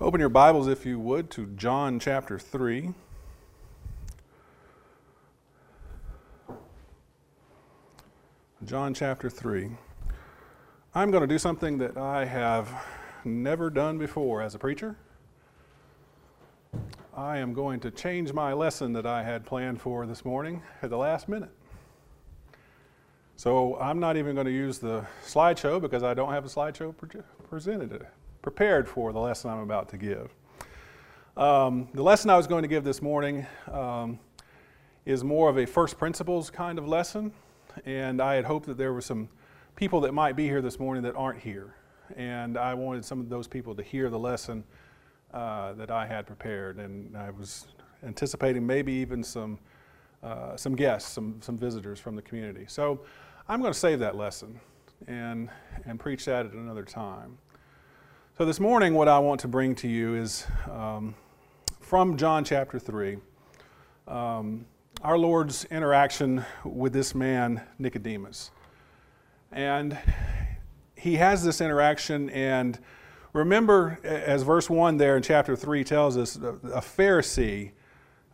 Open 0.00 0.20
your 0.20 0.28
Bibles, 0.28 0.68
if 0.68 0.86
you 0.86 0.96
would, 1.00 1.28
to 1.30 1.46
John 1.56 1.98
chapter 1.98 2.38
3. 2.38 2.94
John 8.64 8.94
chapter 8.94 9.28
3. 9.28 9.70
I'm 10.94 11.10
going 11.10 11.22
to 11.22 11.26
do 11.26 11.36
something 11.36 11.78
that 11.78 11.96
I 11.96 12.26
have 12.26 12.70
never 13.24 13.70
done 13.70 13.98
before 13.98 14.40
as 14.40 14.54
a 14.54 14.58
preacher. 14.60 14.94
I 17.12 17.38
am 17.38 17.52
going 17.52 17.80
to 17.80 17.90
change 17.90 18.32
my 18.32 18.52
lesson 18.52 18.92
that 18.92 19.04
I 19.04 19.24
had 19.24 19.44
planned 19.44 19.80
for 19.82 20.06
this 20.06 20.24
morning 20.24 20.62
at 20.80 20.90
the 20.90 20.96
last 20.96 21.28
minute. 21.28 21.50
So 23.34 23.76
I'm 23.80 23.98
not 23.98 24.16
even 24.16 24.36
going 24.36 24.46
to 24.46 24.52
use 24.52 24.78
the 24.78 25.04
slideshow 25.26 25.80
because 25.80 26.04
I 26.04 26.14
don't 26.14 26.30
have 26.32 26.44
a 26.44 26.48
slideshow 26.48 26.96
pre- 26.96 27.22
presented, 27.50 28.06
prepared 28.42 28.88
for 28.88 29.12
the 29.12 29.18
lesson 29.18 29.50
I'm 29.50 29.60
about 29.60 29.88
to 29.90 29.98
give. 29.98 30.34
Um, 31.36 31.88
the 31.94 32.02
lesson 32.02 32.30
I 32.30 32.36
was 32.36 32.46
going 32.46 32.62
to 32.62 32.68
give 32.68 32.84
this 32.84 33.00
morning 33.00 33.46
um, 33.70 34.18
is 35.06 35.22
more 35.22 35.48
of 35.48 35.58
a 35.58 35.66
first 35.66 35.98
principles 35.98 36.50
kind 36.50 36.78
of 36.78 36.88
lesson, 36.88 37.32
and 37.84 38.20
I 38.20 38.34
had 38.34 38.44
hoped 38.44 38.66
that 38.66 38.76
there 38.76 38.92
were 38.92 39.00
some 39.00 39.28
people 39.76 40.00
that 40.00 40.12
might 40.12 40.34
be 40.34 40.44
here 40.46 40.60
this 40.60 40.78
morning 40.80 41.02
that 41.04 41.14
aren't 41.14 41.40
here, 41.40 41.74
and 42.16 42.56
I 42.58 42.74
wanted 42.74 43.04
some 43.04 43.20
of 43.20 43.28
those 43.28 43.46
people 43.46 43.74
to 43.74 43.82
hear 43.82 44.10
the 44.10 44.18
lesson 44.18 44.64
uh, 45.32 45.74
that 45.74 45.90
I 45.90 46.06
had 46.06 46.26
prepared, 46.26 46.78
and 46.78 47.16
I 47.16 47.30
was 47.30 47.66
anticipating 48.02 48.66
maybe 48.66 48.92
even 48.92 49.22
some 49.22 49.58
uh, 50.22 50.56
some 50.56 50.74
guests, 50.74 51.12
some 51.12 51.40
some 51.40 51.56
visitors 51.56 52.00
from 52.00 52.16
the 52.16 52.22
community. 52.22 52.64
So 52.66 53.00
I'm 53.48 53.60
going 53.60 53.72
to 53.72 53.78
save 53.78 54.00
that 54.00 54.16
lesson 54.16 54.60
and 55.06 55.48
and 55.84 56.00
preach 56.00 56.24
that 56.24 56.46
at 56.46 56.52
another 56.52 56.84
time. 56.84 57.38
So 58.38 58.44
this 58.44 58.60
morning, 58.60 58.94
what 58.94 59.08
I 59.08 59.18
want 59.18 59.40
to 59.40 59.48
bring 59.48 59.74
to 59.74 59.88
you 59.88 60.14
is 60.14 60.46
um, 60.70 61.16
from 61.80 62.16
John 62.16 62.44
chapter 62.44 62.78
three. 62.78 63.16
Um, 64.06 64.64
our 65.02 65.18
Lord's 65.18 65.64
interaction 65.72 66.44
with 66.64 66.92
this 66.92 67.16
man, 67.16 67.60
Nicodemus. 67.80 68.52
And 69.50 69.98
he 70.94 71.16
has 71.16 71.42
this 71.42 71.60
interaction, 71.60 72.30
and 72.30 72.78
remember, 73.32 73.98
as 74.04 74.44
verse 74.44 74.70
1 74.70 74.98
there 74.98 75.16
in 75.16 75.22
chapter 75.24 75.56
3 75.56 75.82
tells 75.82 76.16
us, 76.16 76.36
a 76.36 76.80
Pharisee 76.80 77.72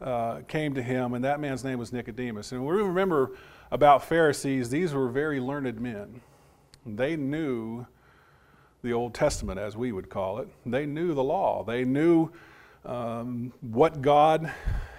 uh, 0.02 0.40
came 0.46 0.74
to 0.74 0.82
him, 0.82 1.14
and 1.14 1.24
that 1.24 1.40
man's 1.40 1.64
name 1.64 1.78
was 1.78 1.94
Nicodemus. 1.94 2.52
And 2.52 2.66
we 2.66 2.74
remember 2.74 3.30
about 3.70 4.04
Pharisees, 4.04 4.68
these 4.68 4.92
were 4.92 5.08
very 5.08 5.40
learned 5.40 5.80
men. 5.80 6.20
They 6.84 7.16
knew 7.16 7.86
the 8.84 8.92
Old 8.92 9.14
Testament, 9.14 9.58
as 9.58 9.76
we 9.76 9.90
would 9.90 10.10
call 10.10 10.38
it, 10.38 10.48
they 10.64 10.84
knew 10.84 11.14
the 11.14 11.24
law, 11.24 11.64
they 11.64 11.84
knew 11.84 12.30
um, 12.84 13.52
what 13.62 14.02
God 14.02 14.52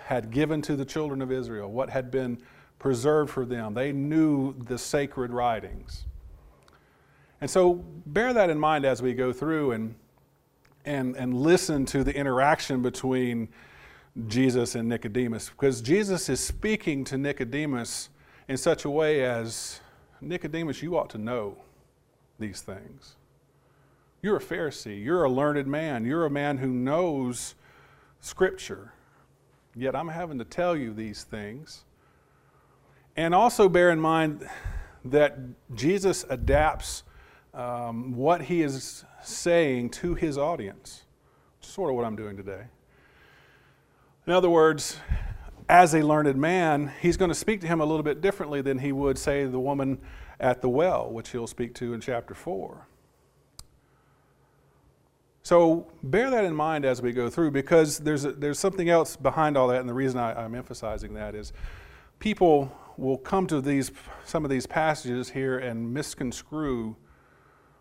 had 0.06 0.32
given 0.32 0.62
to 0.64 0.76
the 0.76 0.84
children 0.84 1.22
of 1.22 1.32
Israel, 1.32 1.72
what 1.72 1.90
had 1.90 2.10
been 2.10 2.42
preserved 2.80 3.30
for 3.32 3.46
them. 3.46 3.76
They 3.76 3.92
knew 3.92 4.54
the 4.54 4.78
sacred 4.78 5.32
writings. 5.32 6.06
And 7.42 7.50
so 7.50 7.86
bear 8.08 8.34
that 8.34 8.50
in 8.50 8.60
mind 8.60 8.86
as 8.86 9.02
we 9.02 9.14
go 9.14 9.32
through 9.32 9.72
and, 9.72 9.96
and, 10.84 11.16
and 11.16 11.34
listen 11.34 11.86
to 11.88 12.04
the 12.04 12.16
interaction 12.16 12.82
between 12.82 13.50
Jesus 14.28 14.74
and 14.74 14.90
Nicodemus, 14.90 15.50
because 15.50 15.82
Jesus 15.82 16.28
is 16.28 16.40
speaking 16.40 17.04
to 17.06 17.18
Nicodemus 17.18 18.10
in 18.48 18.58
such 18.58 18.86
a 18.86 18.90
way 18.90 19.24
as 19.24 19.80
Nicodemus, 20.22 20.82
you 20.82 20.98
ought 20.98 21.10
to 21.12 21.18
know 21.20 21.58
these 22.40 22.62
things. 22.62 23.16
You're 24.26 24.38
a 24.38 24.42
Pharisee, 24.42 25.04
you're 25.04 25.24
a 25.24 25.30
learned 25.30 25.68
man, 25.68 26.04
you're 26.04 26.26
a 26.26 26.32
man 26.32 26.58
who 26.58 26.70
knows 26.70 27.54
Scripture. 28.22 28.92
Yet 29.76 29.96
I'm 29.96 30.08
having 30.08 30.40
to 30.40 30.44
tell 30.44 30.76
you 30.76 30.96
these 30.96 31.24
things. 31.24 31.84
And 33.16 33.36
also 33.36 33.70
bear 33.70 33.92
in 33.92 34.00
mind 34.00 34.50
that 35.04 35.38
Jesus 35.76 36.26
adapts 36.28 37.04
um, 37.54 38.16
what 38.16 38.42
he 38.42 38.64
is 38.64 39.06
saying 39.22 39.92
to 39.92 40.16
his 40.16 40.40
audience, 40.40 41.04
sort 41.60 41.92
of 41.92 41.96
what 41.96 42.04
I'm 42.04 42.16
doing 42.16 42.36
today. 42.36 42.64
In 44.26 44.34
other 44.34 44.50
words, 44.50 44.98
as 45.70 45.94
a 45.94 46.02
learned 46.02 46.36
man, 46.36 46.92
he's 47.00 47.16
going 47.16 47.30
to 47.30 47.36
speak 47.36 47.62
to 47.62 47.68
him 47.68 47.80
a 47.80 47.86
little 47.86 48.02
bit 48.02 48.22
differently 48.22 48.64
than 48.64 48.80
he 48.80 48.92
would, 48.92 49.20
say, 49.20 49.46
the 49.46 49.60
woman 49.60 50.00
at 50.40 50.64
the 50.64 50.70
well, 50.70 51.12
which 51.12 51.30
he'll 51.30 51.46
speak 51.46 51.76
to 51.76 51.94
in 51.94 52.02
chapter 52.02 52.34
4. 52.34 52.88
So 55.46 55.86
bear 56.02 56.32
that 56.32 56.44
in 56.44 56.56
mind 56.56 56.86
as 56.86 57.04
we 57.04 57.12
go 57.12 57.30
through 57.30 57.52
because 57.52 58.00
there's, 58.00 58.26
a, 58.26 58.32
there's 58.32 58.58
something 58.58 58.90
else 58.90 59.16
behind 59.16 59.56
all 59.56 59.68
that, 59.68 59.80
and 59.80 59.88
the 59.88 59.94
reason 59.94 60.20
I, 60.20 60.44
I'm 60.44 60.56
emphasizing 60.56 61.14
that 61.14 61.36
is 61.36 61.54
people 62.18 62.76
will 62.98 63.20
come 63.20 63.46
to 63.46 63.62
these, 63.62 63.92
some 64.24 64.44
of 64.44 64.50
these 64.50 64.66
passages 64.66 65.30
here 65.30 65.60
and 65.60 65.94
misconstrue 65.94 66.96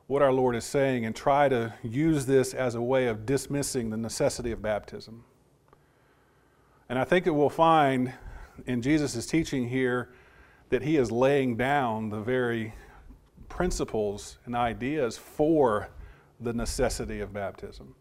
what 0.08 0.20
our 0.20 0.30
Lord 0.30 0.56
is 0.56 0.66
saying 0.66 1.06
and 1.06 1.16
try 1.16 1.48
to 1.48 1.72
use 1.82 2.26
this 2.26 2.52
as 2.52 2.74
a 2.74 2.82
way 2.82 3.06
of 3.06 3.24
dismissing 3.24 3.88
the 3.88 3.96
necessity 3.96 4.52
of 4.52 4.60
baptism. 4.60 5.24
And 6.90 6.98
I 6.98 7.04
think 7.04 7.24
that 7.24 7.32
we'll 7.32 7.48
find 7.48 8.12
in 8.66 8.82
Jesus' 8.82 9.24
teaching 9.24 9.70
here 9.70 10.10
that 10.68 10.82
he 10.82 10.98
is 10.98 11.10
laying 11.10 11.56
down 11.56 12.10
the 12.10 12.20
very 12.20 12.74
principles 13.48 14.36
and 14.44 14.54
ideas 14.54 15.16
for 15.16 15.88
the 16.40 16.52
necessity 16.52 17.20
of 17.20 17.32
baptism. 17.32 17.94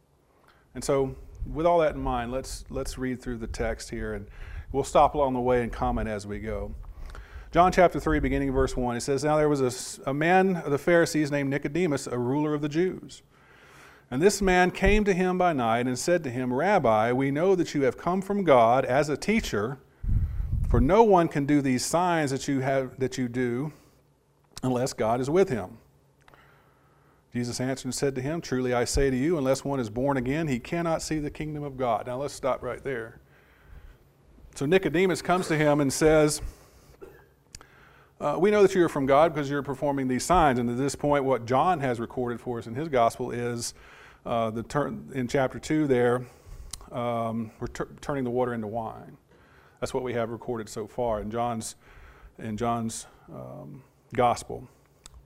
And 0.75 0.83
so, 0.83 1.15
with 1.45 1.65
all 1.65 1.79
that 1.79 1.95
in 1.95 2.01
mind, 2.01 2.31
let's, 2.31 2.65
let's 2.69 2.97
read 2.97 3.21
through 3.21 3.37
the 3.37 3.47
text 3.47 3.89
here 3.89 4.13
and 4.13 4.27
we'll 4.71 4.83
stop 4.83 5.13
along 5.15 5.33
the 5.33 5.41
way 5.41 5.61
and 5.61 5.71
comment 5.71 6.07
as 6.07 6.25
we 6.25 6.39
go. 6.39 6.73
John 7.51 7.71
chapter 7.71 7.99
3, 7.99 8.19
beginning 8.19 8.51
verse 8.51 8.75
1, 8.75 8.95
it 8.95 9.01
says, 9.01 9.23
Now 9.23 9.37
there 9.37 9.49
was 9.49 9.61
a, 9.61 10.09
a 10.09 10.13
man 10.13 10.55
of 10.55 10.71
the 10.71 10.77
Pharisees 10.79 11.31
named 11.31 11.49
Nicodemus, 11.49 12.07
a 12.07 12.17
ruler 12.17 12.55
of 12.55 12.61
the 12.61 12.69
Jews. 12.69 13.21
And 14.09 14.21
this 14.21 14.41
man 14.41 14.71
came 14.71 15.03
to 15.03 15.13
him 15.13 15.37
by 15.37 15.53
night 15.53 15.85
and 15.85 15.97
said 15.97 16.23
to 16.23 16.29
him, 16.29 16.53
Rabbi, 16.53 17.11
we 17.11 17.29
know 17.29 17.55
that 17.55 17.73
you 17.73 17.83
have 17.83 17.97
come 17.97 18.21
from 18.21 18.43
God 18.43 18.85
as 18.85 19.09
a 19.09 19.17
teacher, 19.17 19.77
for 20.69 20.81
no 20.81 21.03
one 21.03 21.27
can 21.27 21.45
do 21.45 21.61
these 21.61 21.85
signs 21.85 22.31
that 22.31 22.47
you, 22.47 22.61
have, 22.61 22.99
that 22.99 23.17
you 23.17 23.27
do 23.27 23.71
unless 24.63 24.93
God 24.93 25.21
is 25.21 25.29
with 25.29 25.49
him. 25.49 25.77
Jesus 27.33 27.59
answered 27.59 27.85
and 27.85 27.95
said 27.95 28.13
to 28.13 28.21
him, 28.21 28.41
Truly 28.41 28.73
I 28.73 28.85
say 28.85 29.09
to 29.09 29.17
you, 29.17 29.39
unless 29.39 29.65
one 29.65 29.79
is 29.79 29.89
born 29.89 30.17
again, 30.17 30.47
he 30.47 30.59
cannot 30.59 31.01
see 31.01 31.17
the 31.17 31.31
kingdom 31.31 31.63
of 31.63 31.77
God. 31.77 32.05
Now 32.05 32.17
let's 32.17 32.33
stop 32.33 32.61
right 32.61 32.83
there. 32.83 33.19
So 34.53 34.67
Nicodemus 34.67 35.23
comes 35.23 35.47
to 35.47 35.57
him 35.57 35.81
and 35.81 35.91
says, 35.91 36.43
uh, 38.21 38.37
We 38.39 38.51
know 38.51 38.61
that 38.61 38.75
you 38.75 38.85
are 38.85 38.89
from 38.89 39.07
God 39.07 39.33
because 39.33 39.49
you're 39.49 39.63
performing 39.63 40.07
these 40.07 40.23
signs. 40.23 40.59
And 40.59 40.69
at 40.69 40.77
this 40.77 40.93
point, 40.93 41.23
what 41.23 41.47
John 41.47 41.79
has 41.79 41.99
recorded 41.99 42.39
for 42.39 42.59
us 42.59 42.67
in 42.67 42.75
his 42.75 42.87
gospel 42.87 43.31
is 43.31 43.73
uh, 44.27 44.51
the 44.51 44.61
turn 44.61 45.09
in 45.15 45.27
chapter 45.27 45.57
2 45.57 45.87
there, 45.87 46.23
um, 46.91 47.49
turning 47.99 48.25
the 48.25 48.29
water 48.29 48.53
into 48.53 48.67
wine. 48.67 49.17
That's 49.79 49.91
what 49.91 50.03
we 50.03 50.13
have 50.13 50.29
recorded 50.29 50.69
so 50.69 50.85
far 50.85 51.19
in 51.19 51.31
John's, 51.31 51.77
in 52.37 52.57
John's 52.57 53.07
um, 53.33 53.81
gospel. 54.13 54.67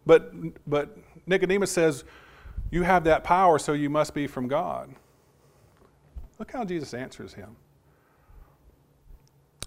But, 0.05 0.31
but 0.65 0.97
Nicodemus 1.27 1.71
says, 1.71 2.03
You 2.71 2.83
have 2.83 3.03
that 3.03 3.23
power, 3.23 3.59
so 3.59 3.73
you 3.73 3.89
must 3.89 4.13
be 4.13 4.25
from 4.25 4.47
God. 4.47 4.89
Look 6.39 6.51
how 6.51 6.63
Jesus 6.63 6.93
answers 6.93 7.33
him. 7.33 7.55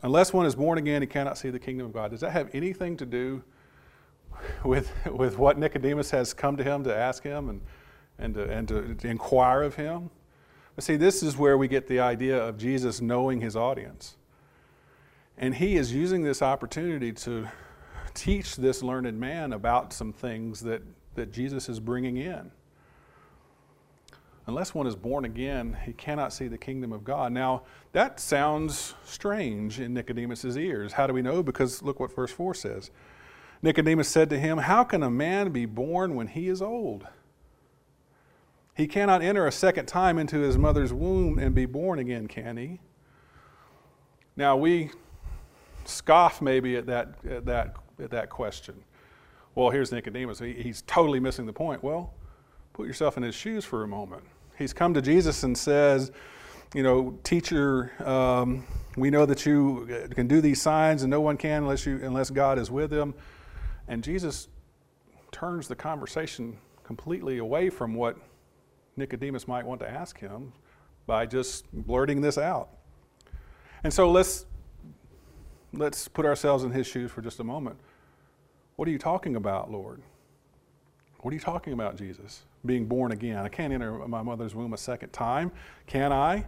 Unless 0.03 0.33
one 0.33 0.47
is 0.47 0.55
born 0.55 0.79
again, 0.79 1.03
he 1.03 1.07
cannot 1.07 1.37
see 1.37 1.51
the 1.51 1.59
kingdom 1.59 1.87
of 1.87 1.93
God. 1.93 2.11
Does 2.11 2.21
that 2.21 2.33
have 2.33 2.49
anything 2.55 2.97
to 2.97 3.07
do 3.07 3.43
with, 4.65 4.91
with 5.07 5.37
what 5.37 5.59
Nicodemus 5.59 6.11
has 6.11 6.33
come 6.33 6.57
to 6.57 6.65
him 6.65 6.85
to 6.85 6.97
ask 6.97 7.23
him 7.23 7.51
and, 7.51 7.61
and, 8.19 8.35
to, 8.35 8.51
and 8.51 8.69
to, 8.69 8.95
to 8.95 9.09
inquire 9.09 9.63
of 9.63 9.75
him? 9.75 10.11
But 10.75 10.85
see, 10.85 10.97
this 10.97 11.23
is 11.23 11.37
where 11.37 11.59
we 11.59 11.69
get 11.69 11.87
the 11.87 12.01
idea 12.01 12.43
of 12.43 12.57
Jesus 12.57 13.01
knowing 13.01 13.41
his 13.41 13.57
audience. 13.57 14.17
And 15.37 15.55
he 15.55 15.77
is 15.77 15.93
using 15.93 16.23
this 16.23 16.41
opportunity 16.41 17.13
to 17.13 17.49
teach 18.15 18.57
this 18.57 18.83
learned 18.83 19.19
man 19.19 19.53
about 19.53 19.93
some 19.93 20.13
things 20.13 20.61
that, 20.61 20.83
that 21.15 21.33
Jesus 21.33 21.69
is 21.69 21.81
bringing 21.81 22.17
in. 22.17 22.51
Unless 24.47 24.75
one 24.75 24.87
is 24.87 24.97
born 24.97 25.25
again, 25.25 25.77
he 25.85 25.93
cannot 25.93 26.33
see 26.33 26.49
the 26.49 26.59
kingdom 26.59 26.93
of 26.93 27.05
God. 27.05 27.33
Now, 27.33 27.63
that 27.93 28.19
sounds 28.19 28.95
strange 29.05 29.79
in 29.79 29.95
Nicodemus' 29.95 30.57
ears. 30.57 30.95
How 30.95 31.07
do 31.07 31.13
we 31.13 31.23
know? 31.23 31.43
Because 31.43 31.83
look 31.83 32.01
what 32.01 32.15
verse 32.15 32.33
4 32.33 32.55
says. 32.55 32.91
Nicodemus 33.63 34.09
said 34.09 34.31
to 34.31 34.39
him, 34.39 34.59
How 34.59 34.83
can 34.83 35.03
a 35.03 35.11
man 35.11 35.51
be 35.51 35.67
born 35.67 36.15
when 36.15 36.27
he 36.27 36.49
is 36.49 36.63
old? 36.63 37.07
He 38.75 38.87
cannot 38.87 39.23
enter 39.23 39.47
a 39.47 39.53
second 39.53 39.87
time 39.87 40.19
into 40.19 40.39
his 40.39 40.57
mother's 40.57 40.93
womb 40.93 41.39
and 41.39 41.55
be 41.55 41.67
born 41.67 41.99
again, 41.99 42.27
can 42.27 42.57
he? 42.57 42.81
Now, 44.37 44.57
we 44.57 44.91
scoff 45.85 46.41
maybe 46.41 46.77
at 46.77 46.87
that, 46.87 47.15
at 47.29 47.45
that 47.47 47.77
at 48.03 48.11
that 48.11 48.31
question. 48.31 48.83
Well, 49.55 49.71
here's 49.71 49.91
Nicodemus. 49.91 50.39
He, 50.39 50.53
he's 50.55 50.83
totally 50.83 51.21
missing 51.21 51.47
the 51.47 51.53
point. 51.53 51.83
Well, 51.83 52.15
put 52.73 52.87
yourself 52.87 53.17
in 53.17 53.23
his 53.23 53.35
shoes 53.35 53.65
for 53.65 53.83
a 53.83 53.89
moment. 53.89 54.23
He's 54.57 54.73
come 54.73 54.95
to 54.95 55.03
Jesus 55.03 55.43
and 55.43 55.57
says, 55.57 56.13
You 56.75 56.83
know, 56.83 57.19
teacher, 57.25 57.93
um, 58.05 58.65
we 58.97 59.11
know 59.11 59.27
that 59.27 59.45
you 59.47 60.09
can 60.15 60.29
do 60.29 60.41
these 60.41 60.63
signs, 60.63 61.03
and 61.03 61.11
no 61.11 61.21
one 61.21 61.37
can 61.37 61.63
unless, 61.63 61.85
you, 61.85 62.01
unless 62.03 62.31
God 62.31 62.59
is 62.59 62.71
with 62.71 62.91
them. 62.91 63.15
And 63.89 64.05
Jesus 64.05 64.49
turns 65.33 65.67
the 65.67 65.77
conversation 65.77 66.57
completely 66.85 67.39
away 67.39 67.71
from 67.71 67.95
what 67.95 68.17
Nicodemus 68.97 69.49
might 69.49 69.65
want 69.65 69.81
to 69.81 69.89
ask 69.89 70.19
him 70.19 70.53
by 71.07 71.27
just 71.27 71.65
blurting 71.73 72.21
this 72.21 72.39
out. 72.39 72.69
And 73.83 73.93
so 73.93 74.11
let's 74.11 74.47
let's 75.73 76.09
put 76.09 76.27
ourselves 76.27 76.65
in 76.65 76.71
his 76.71 76.87
shoes 76.87 77.11
for 77.11 77.23
just 77.23 77.41
a 77.41 77.45
moment. 77.45 77.79
What 78.81 78.89
are 78.89 78.93
you 78.93 78.99
talking 78.99 79.37
about, 79.37 79.71
Lord? 79.71 80.01
What 81.19 81.33
are 81.33 81.35
you 81.35 81.41
talking 81.41 81.75
about, 81.75 81.97
Jesus? 81.97 82.45
Being 82.65 82.87
born 82.87 83.13
again. 83.13 83.37
I 83.37 83.51
can't 83.51 83.75
enter 83.75 83.93
my 84.09 84.23
mother's 84.23 84.55
womb 84.55 84.73
a 84.73 84.79
second 84.79 85.13
time. 85.13 85.53
Can 85.87 86.15
I? 86.15 86.47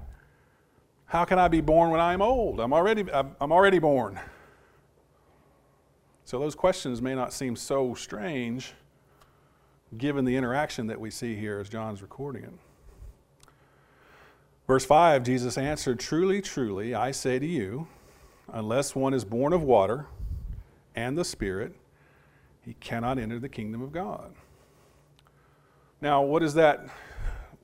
How 1.04 1.26
can 1.26 1.38
I 1.38 1.48
be 1.48 1.60
born 1.60 1.90
when 1.90 2.00
I'm 2.00 2.22
old? 2.22 2.58
I'm 2.58 2.72
already, 2.72 3.04
I'm 3.12 3.52
already 3.52 3.78
born. 3.78 4.18
So 6.24 6.38
those 6.38 6.54
questions 6.54 7.02
may 7.02 7.14
not 7.14 7.34
seem 7.34 7.54
so 7.54 7.92
strange 7.92 8.72
given 9.98 10.24
the 10.24 10.34
interaction 10.34 10.86
that 10.86 10.98
we 10.98 11.10
see 11.10 11.36
here 11.36 11.58
as 11.60 11.68
John's 11.68 12.00
recording 12.00 12.44
it. 12.44 12.54
Verse 14.66 14.86
5 14.86 15.22
Jesus 15.22 15.58
answered, 15.58 16.00
Truly, 16.00 16.40
truly, 16.40 16.94
I 16.94 17.10
say 17.10 17.38
to 17.38 17.46
you, 17.46 17.88
unless 18.50 18.96
one 18.96 19.12
is 19.12 19.22
born 19.22 19.52
of 19.52 19.62
water 19.62 20.06
and 20.94 21.18
the 21.18 21.26
Spirit, 21.26 21.74
he 22.64 22.74
cannot 22.74 23.18
enter 23.18 23.38
the 23.38 23.48
kingdom 23.48 23.82
of 23.82 23.92
God. 23.92 24.32
Now, 26.00 26.22
what 26.22 26.42
is 26.42 26.54
that? 26.54 26.86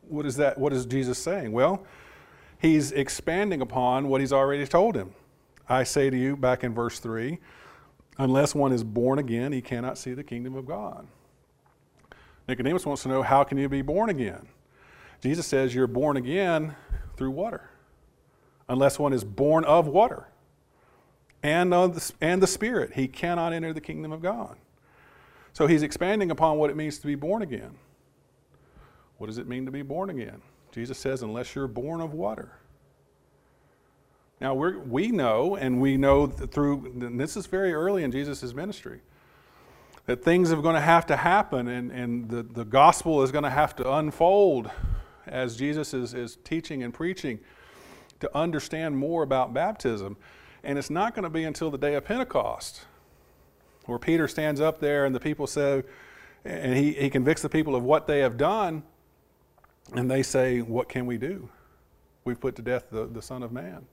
What 0.09 0.27
is 0.27 0.37
that? 0.37 0.59
What 0.59 0.73
is 0.73 0.87
Jesus 0.87 1.19
saying? 1.19 1.53
Well, 1.53 1.85
he's 2.59 2.93
expanding 2.93 3.61
upon 3.61 4.09
what 4.09 4.21
he's 4.21 4.33
already 4.33 4.67
told 4.67 4.97
him. 4.97 5.15
I 5.69 5.85
say 5.85 6.09
to 6.09 6.17
you, 6.17 6.37
back 6.37 6.65
in 6.65 6.75
verse 6.75 6.99
3, 6.99 7.39
unless 8.17 8.55
one 8.55 8.73
is 8.73 8.83
born 8.83 9.19
again, 9.19 9.53
he 9.53 9.61
cannot 9.61 9.99
see 9.99 10.15
the 10.15 10.25
kingdom 10.25 10.55
of 10.55 10.67
God. 10.67 11.07
Nicodemus 12.49 12.87
wants 12.87 13.03
to 13.03 13.09
know, 13.09 13.23
how 13.23 13.45
can 13.45 13.59
you 13.59 13.69
be 13.69 13.83
born 13.83 14.09
again? 14.09 14.49
Jesus 15.21 15.47
says, 15.47 15.75
you're 15.75 15.87
born 15.87 16.17
again 16.17 16.75
through 17.17 17.33
water, 17.33 17.69
unless 18.69 18.99
one 18.99 19.13
is 19.13 19.25
born 19.25 19.65
of 19.65 19.87
water 19.87 20.29
and, 21.43 21.75
of 21.75 21.95
the, 21.95 22.13
and 22.21 22.43
the 22.43 22.47
Spirit. 22.47 22.95
He 22.95 23.09
cannot 23.09 23.53
enter 23.53 23.73
the 23.73 23.81
kingdom 23.81 24.13
of 24.13 24.23
God. 24.23 24.57
So 25.53 25.67
he's 25.67 25.83
expanding 25.83 26.31
upon 26.31 26.59
what 26.59 26.71
it 26.71 26.77
means 26.77 26.99
to 26.99 27.07
be 27.07 27.15
born 27.15 27.43
again. 27.43 27.73
What 29.19 29.27
does 29.27 29.39
it 29.39 29.49
mean 29.49 29.67
to 29.67 29.73
be 29.73 29.83
born 29.83 30.11
again? 30.11 30.41
Jesus 30.71 30.99
says, 30.99 31.23
unless 31.23 31.55
you're 31.55 31.67
born 31.67 32.01
of 32.01 32.15
water. 32.15 32.53
Now, 34.41 34.55
we 34.55 34.77
we 34.77 35.09
know, 35.09 35.57
and 35.57 35.81
we 35.81 35.97
know 35.97 36.29
through, 36.29 36.93
this 36.95 37.37
is 37.37 37.47
very 37.47 37.75
early 37.75 38.05
in 38.05 38.13
Jesus' 38.13 38.55
ministry, 38.55 39.01
that 40.07 40.23
things 40.23 40.53
are 40.53 40.63
going 40.63 40.77
to 40.77 40.81
have 40.81 41.07
to 41.07 41.17
happen 41.17 41.67
and, 41.67 41.91
and 41.91 42.29
the, 42.29 42.43
the 42.43 42.65
gospel 42.65 43.23
is 43.23 43.33
going 43.33 43.45
to 43.45 43.51
have 43.51 43.75
to 43.77 43.93
unfold 43.95 44.71
as 45.27 45.57
Jesus 45.57 45.93
is, 45.93 46.15
is 46.15 46.39
teaching 46.45 46.83
and 46.83 46.95
preaching 46.95 47.41
to 48.21 48.37
understand 48.37 48.97
more 48.97 49.23
about 49.23 49.53
baptism. 49.53 50.17
And 50.63 50.79
it's 50.79 50.91
not 50.91 51.15
going 51.15 51.25
to 51.25 51.31
be 51.31 51.45
until 51.45 51.71
the 51.71 51.79
day 51.79 51.95
of 51.95 52.05
Pentecost 52.05 52.83
where 53.89 53.99
Peter 53.99 54.29
stands 54.29 54.61
up 54.61 54.81
there 54.81 55.07
and 55.07 55.15
the 55.15 55.21
people 55.21 55.47
say, 55.47 55.83
and 56.45 56.77
he, 56.77 56.93
he 56.93 57.11
convicts 57.11 57.43
the 57.43 57.49
people 57.49 57.75
of 57.75 57.83
what 57.83 58.07
they 58.07 58.21
have 58.21 58.37
done, 58.37 58.83
and 59.95 60.11
they 60.11 60.23
say, 60.23 60.61
What 60.61 60.89
can 60.89 61.07
we 61.07 61.17
do? 61.17 61.49
We've 62.25 62.39
put 62.39 62.55
to 62.57 62.63
death 62.63 62.85
the, 62.91 63.07
the 63.07 63.23
Son 63.23 63.43
of 63.43 63.51
Man. 63.51 63.87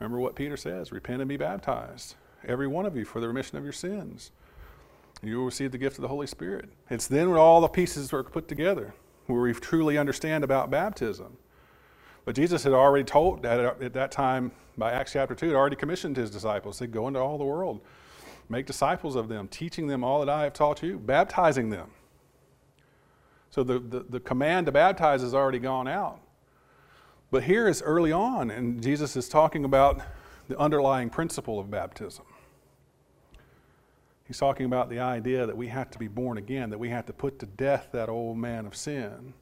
Remember 0.00 0.18
what 0.18 0.34
Peter 0.34 0.56
says 0.56 0.92
repent 0.92 1.22
and 1.22 1.28
be 1.28 1.36
baptized, 1.36 2.16
every 2.46 2.66
one 2.66 2.84
of 2.84 2.96
you, 2.96 3.04
for 3.04 3.20
the 3.20 3.28
remission 3.28 3.56
of 3.56 3.64
your 3.64 3.72
sins. 3.72 4.32
You 5.22 5.38
will 5.38 5.46
receive 5.46 5.72
the 5.72 5.78
gift 5.78 5.96
of 5.96 6.02
the 6.02 6.08
Holy 6.08 6.26
Spirit. 6.26 6.68
It's 6.90 7.06
then 7.06 7.30
when 7.30 7.38
all 7.38 7.60
the 7.60 7.68
pieces 7.68 8.12
are 8.12 8.22
put 8.22 8.48
together 8.48 8.92
where 9.26 9.40
we 9.40 9.52
truly 9.54 9.96
understand 9.96 10.44
about 10.44 10.70
baptism. 10.70 11.36
But 12.24 12.34
Jesus 12.34 12.64
had 12.64 12.72
already 12.72 13.04
told 13.04 13.42
that 13.42 13.80
at 13.80 13.92
that 13.94 14.10
time, 14.10 14.52
by 14.76 14.92
Acts 14.92 15.12
chapter 15.12 15.34
2, 15.34 15.46
had 15.48 15.56
already 15.56 15.76
commissioned 15.76 16.16
his 16.16 16.30
disciples 16.30 16.78
to 16.78 16.86
go 16.86 17.08
into 17.08 17.20
all 17.20 17.38
the 17.38 17.44
world, 17.44 17.80
make 18.48 18.66
disciples 18.66 19.16
of 19.16 19.28
them, 19.28 19.48
teaching 19.48 19.86
them 19.86 20.04
all 20.04 20.20
that 20.20 20.28
I 20.28 20.44
have 20.44 20.52
taught 20.52 20.82
you, 20.82 20.98
baptizing 20.98 21.70
them. 21.70 21.90
So 23.50 23.64
the, 23.64 23.78
the, 23.78 24.04
the 24.08 24.20
command 24.20 24.66
to 24.66 24.72
baptize 24.72 25.22
has 25.22 25.34
already 25.34 25.58
gone 25.58 25.88
out. 25.88 26.20
But 27.30 27.44
here 27.44 27.66
is 27.68 27.82
early 27.82 28.12
on, 28.12 28.50
and 28.50 28.82
Jesus 28.82 29.16
is 29.16 29.28
talking 29.28 29.64
about 29.64 30.00
the 30.48 30.58
underlying 30.58 31.10
principle 31.10 31.58
of 31.58 31.70
baptism. 31.70 32.24
He's 34.26 34.38
talking 34.38 34.66
about 34.66 34.90
the 34.90 34.98
idea 34.98 35.46
that 35.46 35.56
we 35.56 35.68
have 35.68 35.90
to 35.90 35.98
be 35.98 36.08
born 36.08 36.38
again, 36.38 36.70
that 36.70 36.78
we 36.78 36.88
have 36.90 37.06
to 37.06 37.12
put 37.12 37.38
to 37.40 37.46
death 37.46 37.88
that 37.92 38.08
old 38.08 38.38
man 38.38 38.66
of 38.66 38.76
sin, 38.76 39.34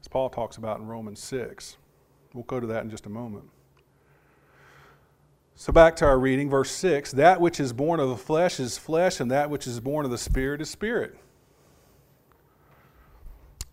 as 0.00 0.08
Paul 0.08 0.30
talks 0.30 0.56
about 0.56 0.80
in 0.80 0.86
Romans 0.86 1.22
6. 1.22 1.76
We'll 2.32 2.44
go 2.44 2.60
to 2.60 2.66
that 2.66 2.84
in 2.84 2.90
just 2.90 3.06
a 3.06 3.10
moment. 3.10 3.44
So, 5.58 5.72
back 5.72 5.96
to 5.96 6.04
our 6.04 6.18
reading, 6.18 6.50
verse 6.50 6.70
6 6.70 7.12
That 7.12 7.40
which 7.40 7.58
is 7.58 7.72
born 7.72 7.98
of 7.98 8.10
the 8.10 8.16
flesh 8.16 8.60
is 8.60 8.76
flesh, 8.76 9.20
and 9.20 9.30
that 9.30 9.48
which 9.48 9.66
is 9.66 9.80
born 9.80 10.04
of 10.04 10.10
the 10.10 10.18
Spirit 10.18 10.60
is 10.60 10.68
spirit. 10.68 11.16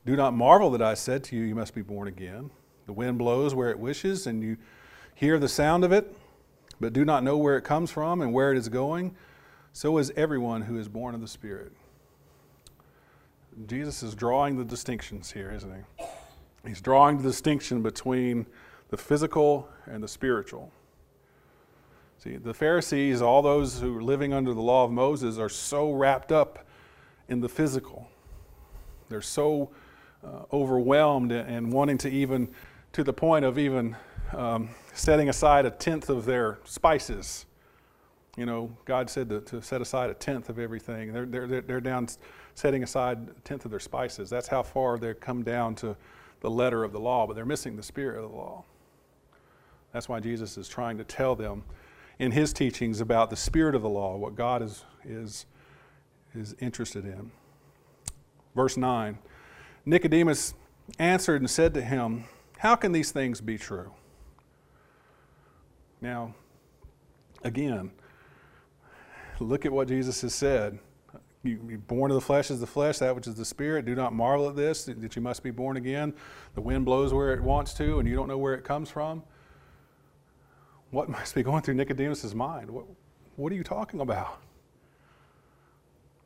Do 0.05 0.15
not 0.15 0.33
marvel 0.33 0.71
that 0.71 0.81
I 0.81 0.93
said 0.93 1.25
to 1.25 1.35
you, 1.35 1.43
You 1.43 1.55
must 1.55 1.75
be 1.75 1.81
born 1.81 2.07
again. 2.07 2.51
The 2.85 2.93
wind 2.93 3.17
blows 3.17 3.53
where 3.53 3.69
it 3.69 3.77
wishes, 3.77 4.27
and 4.27 4.41
you 4.41 4.57
hear 5.13 5.37
the 5.39 5.49
sound 5.49 5.83
of 5.83 5.91
it, 5.91 6.15
but 6.79 6.93
do 6.93 7.03
not 7.03 7.23
know 7.23 7.37
where 7.37 7.57
it 7.57 7.63
comes 7.63 7.91
from 7.91 8.21
and 8.21 8.33
where 8.33 8.51
it 8.51 8.57
is 8.57 8.69
going 8.69 9.15
so 9.73 9.97
is 9.97 10.11
everyone 10.15 10.61
who 10.61 10.77
is 10.77 10.87
born 10.87 11.15
of 11.15 11.21
the 11.21 11.27
Spirit. 11.27 11.71
Jesus 13.65 14.03
is 14.03 14.13
drawing 14.13 14.55
the 14.55 14.63
distinctions 14.63 15.31
here, 15.31 15.51
isn't 15.51 15.73
he? 15.73 16.05
He's 16.67 16.79
drawing 16.79 17.17
the 17.17 17.23
distinction 17.23 17.81
between 17.81 18.45
the 18.89 18.97
physical 18.97 19.67
and 19.85 20.01
the 20.01 20.07
spiritual. 20.07 20.71
See, 22.23 22.37
the 22.37 22.53
Pharisees, 22.53 23.21
all 23.21 23.41
those 23.41 23.81
who 23.81 23.97
are 23.97 24.01
living 24.01 24.33
under 24.33 24.53
the 24.53 24.61
law 24.61 24.85
of 24.85 24.91
Moses, 24.91 25.37
are 25.37 25.49
so 25.49 25.91
wrapped 25.91 26.31
up 26.31 26.65
in 27.27 27.41
the 27.41 27.49
physical. 27.49 28.07
They're 29.09 29.21
so 29.21 29.71
uh, 30.23 30.43
overwhelmed 30.53 31.33
and 31.33 31.73
wanting 31.73 31.97
to 31.99 32.09
even, 32.09 32.49
to 32.93 33.03
the 33.03 33.11
point 33.11 33.43
of 33.43 33.59
even 33.59 33.97
um, 34.31 34.69
setting 34.93 35.27
aside 35.27 35.65
a 35.65 35.71
tenth 35.71 36.09
of 36.09 36.23
their 36.25 36.59
spices 36.63 37.45
you 38.35 38.45
know, 38.47 38.75
God 38.85 39.09
said 39.09 39.29
to, 39.29 39.41
to 39.41 39.61
set 39.61 39.81
aside 39.81 40.09
a 40.09 40.15
tenth 40.15 40.49
of 40.49 40.57
everything. 40.57 41.13
They're, 41.13 41.25
they're, 41.25 41.61
they're 41.61 41.81
down 41.81 42.07
setting 42.55 42.83
aside 42.83 43.29
a 43.29 43.39
tenth 43.41 43.65
of 43.65 43.71
their 43.71 43.79
spices. 43.79 44.29
That's 44.29 44.47
how 44.47 44.63
far 44.63 44.97
they've 44.97 45.19
come 45.19 45.43
down 45.43 45.75
to 45.75 45.95
the 46.39 46.49
letter 46.49 46.83
of 46.83 46.91
the 46.91 46.99
law, 46.99 47.27
but 47.27 47.35
they're 47.35 47.45
missing 47.45 47.75
the 47.75 47.83
spirit 47.83 48.23
of 48.23 48.29
the 48.29 48.35
law. 48.35 48.63
That's 49.91 50.09
why 50.09 50.19
Jesus 50.19 50.57
is 50.57 50.67
trying 50.67 50.97
to 50.97 51.03
tell 51.03 51.35
them 51.35 51.63
in 52.23 52.31
his 52.31 52.53
teachings 52.53 53.01
about 53.01 53.29
the 53.29 53.35
spirit 53.35 53.75
of 53.75 53.81
the 53.81 53.89
law, 53.89 54.15
what 54.15 54.33
God 54.33 54.61
is, 54.61 54.85
is, 55.03 55.45
is 56.33 56.55
interested 56.59 57.03
in. 57.03 57.31
Verse 58.55 58.77
9 58.77 59.17
Nicodemus 59.85 60.53
answered 60.97 61.41
and 61.41 61.49
said 61.49 61.73
to 61.73 61.81
him, 61.81 62.23
How 62.59 62.77
can 62.77 62.93
these 62.93 63.11
things 63.11 63.41
be 63.41 63.57
true? 63.57 63.91
Now, 65.99 66.33
again, 67.43 67.91
look 69.39 69.65
at 69.65 69.73
what 69.73 69.89
Jesus 69.89 70.21
has 70.21 70.33
said. 70.33 70.79
You, 71.43 71.57
be 71.57 71.75
born 71.75 72.09
of 72.09 72.15
the 72.15 72.21
flesh 72.21 72.49
is 72.49 72.61
the 72.61 72.67
flesh, 72.67 72.99
that 72.99 73.13
which 73.13 73.27
is 73.27 73.35
the 73.35 73.43
spirit. 73.43 73.83
Do 73.83 73.95
not 73.95 74.13
marvel 74.13 74.47
at 74.47 74.55
this, 74.55 74.85
that 74.85 75.13
you 75.13 75.21
must 75.21 75.43
be 75.43 75.51
born 75.51 75.75
again. 75.75 76.13
The 76.55 76.61
wind 76.61 76.85
blows 76.85 77.13
where 77.13 77.33
it 77.33 77.43
wants 77.43 77.73
to, 77.73 77.99
and 77.99 78.07
you 78.07 78.15
don't 78.15 78.29
know 78.29 78.37
where 78.37 78.53
it 78.53 78.63
comes 78.63 78.89
from. 78.89 79.23
What 80.93 81.09
must 81.09 81.33
be 81.33 81.41
going 81.41 81.63
through 81.63 81.73
Nicodemus' 81.73 82.35
mind? 82.35 82.69
What, 82.69 82.85
what 83.35 83.51
are 83.51 83.55
you 83.55 83.63
talking 83.63 83.99
about? 83.99 84.39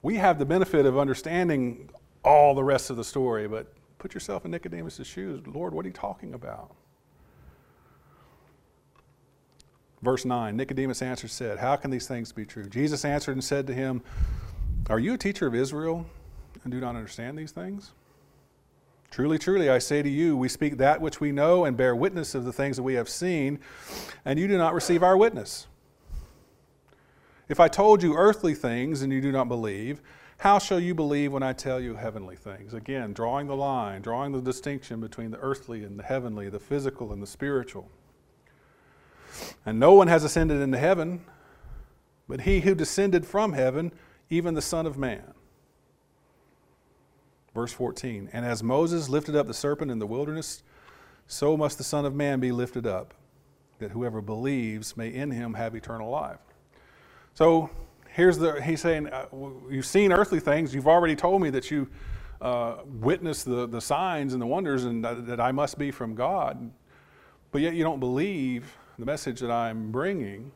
We 0.02 0.16
have 0.16 0.40
the 0.40 0.46
benefit 0.46 0.86
of 0.86 0.98
understanding 0.98 1.90
all 2.22 2.54
the 2.54 2.66
rest 2.66 2.90
of 2.90 2.98
the 2.98 3.04
story, 3.06 3.48
but 3.48 3.72
put 3.98 4.14
yourself 4.14 4.44
in 4.44 4.52
Nicodemus' 4.52 5.08
shoes. 5.08 5.42
Lord, 5.48 5.74
what 5.74 5.86
are 5.86 5.88
you 5.88 5.94
talking 5.94 6.34
about? 6.34 6.76
Verse 10.02 10.26
9 10.26 10.58
Nicodemus 10.58 11.02
answered, 11.02 11.30
said, 11.30 11.60
How 11.60 11.78
can 11.78 11.90
these 11.90 12.06
things 12.06 12.34
be 12.34 12.46
true? 12.46 12.66
Jesus 12.66 13.06
answered 13.06 13.32
and 13.32 13.44
said 13.44 13.68
to 13.68 13.74
him, 13.74 14.02
Are 14.90 15.00
you 15.00 15.14
a 15.14 15.18
teacher 15.18 15.48
of 15.48 15.56
Israel 15.56 16.06
and 16.66 16.74
do 16.74 16.82
not 16.82 16.98
understand 16.98 17.38
these 17.38 17.52
things? 17.52 17.94
Truly, 19.12 19.40
truly, 19.40 19.70
I 19.70 19.80
say 19.80 20.04
to 20.04 20.10
you, 20.10 20.38
we 20.38 20.50
speak 20.50 20.78
that 20.78 21.02
which 21.02 21.20
we 21.20 21.32
know 21.32 21.66
and 21.66 21.76
bear 21.78 21.96
witness 21.96 22.36
of 22.36 22.46
the 22.46 22.54
things 22.54 22.78
that 22.78 22.84
we 22.84 22.96
have 22.96 23.10
seen, 23.10 23.60
and 24.26 24.38
you 24.38 24.48
do 24.48 24.58
not 24.58 24.74
receive 24.74 25.02
our 25.02 25.18
witness. 25.18 25.68
If 27.50 27.60
I 27.60 27.68
told 27.68 28.04
you 28.04 28.16
earthly 28.16 28.54
things 28.54 29.02
and 29.02 29.12
you 29.12 29.22
do 29.22 29.32
not 29.32 29.48
believe, 29.48 30.02
How 30.40 30.60
shall 30.60 30.80
you 30.80 30.94
believe 30.94 31.34
when 31.34 31.42
I 31.42 31.54
tell 31.54 31.80
you 31.80 31.96
heavenly 31.96 32.36
things? 32.36 32.74
Again, 32.74 33.12
drawing 33.14 33.48
the 33.48 33.56
line, 33.56 34.02
drawing 34.02 34.34
the 34.34 34.42
distinction 34.42 35.02
between 35.02 35.32
the 35.32 35.40
earthly 35.40 35.84
and 35.84 35.98
the 35.98 36.04
heavenly, 36.04 36.48
the 36.50 36.60
physical 36.60 37.12
and 37.12 37.22
the 37.22 37.28
spiritual. 37.28 37.90
And 39.66 39.80
no 39.80 39.94
one 39.94 40.08
has 40.08 40.24
ascended 40.24 40.62
into 40.62 40.78
heaven, 40.78 41.22
but 42.28 42.42
he 42.42 42.60
who 42.60 42.76
descended 42.76 43.26
from 43.26 43.54
heaven, 43.54 43.92
even 44.30 44.54
the 44.54 44.62
Son 44.62 44.86
of 44.86 44.98
Man. 44.98 45.34
Verse 47.58 47.74
14 47.74 48.30
And 48.34 48.46
as 48.46 48.62
Moses 48.62 49.10
lifted 49.10 49.36
up 49.36 49.48
the 49.48 49.54
serpent 49.54 49.90
in 49.90 49.98
the 49.98 50.06
wilderness, 50.06 50.62
so 51.26 51.58
must 51.58 51.80
the 51.80 51.84
Son 51.84 52.06
of 52.06 52.14
Man 52.14 52.40
be 52.40 52.52
lifted 52.52 52.86
up, 52.86 53.16
that 53.80 53.90
whoever 53.90 54.22
believes 54.22 54.96
may 54.96 55.12
in 55.12 55.32
him 55.32 55.56
have 55.56 55.74
eternal 55.74 56.12
life. 56.12 56.38
So 57.34 57.72
here's 58.10 58.38
the, 58.38 58.62
he's 58.62 58.80
saying, 58.80 59.08
uh, 59.08 59.26
You've 59.72 59.88
seen 59.88 60.12
earthly 60.12 60.40
things. 60.40 60.76
You've 60.76 60.88
already 60.88 61.16
told 61.16 61.42
me 61.42 61.50
that 61.50 61.72
you 61.72 61.88
uh, 62.42 62.76
witnessed 62.86 63.46
the, 63.46 63.66
the 63.66 63.82
signs 63.82 64.34
and 64.34 64.42
the 64.42 64.46
wonders 64.46 64.86
and 64.86 65.04
that, 65.04 65.26
that 65.26 65.40
I 65.40 65.52
must 65.52 65.80
be 65.80 65.90
from 65.90 66.14
God. 66.14 66.70
But 67.50 67.62
yet 67.62 67.74
you 67.74 67.84
don't 67.84 68.00
believe 68.00 68.72
the 69.00 69.06
message 69.08 69.40
that 69.40 69.50
I'm 69.50 69.92
bringing. 69.92 70.52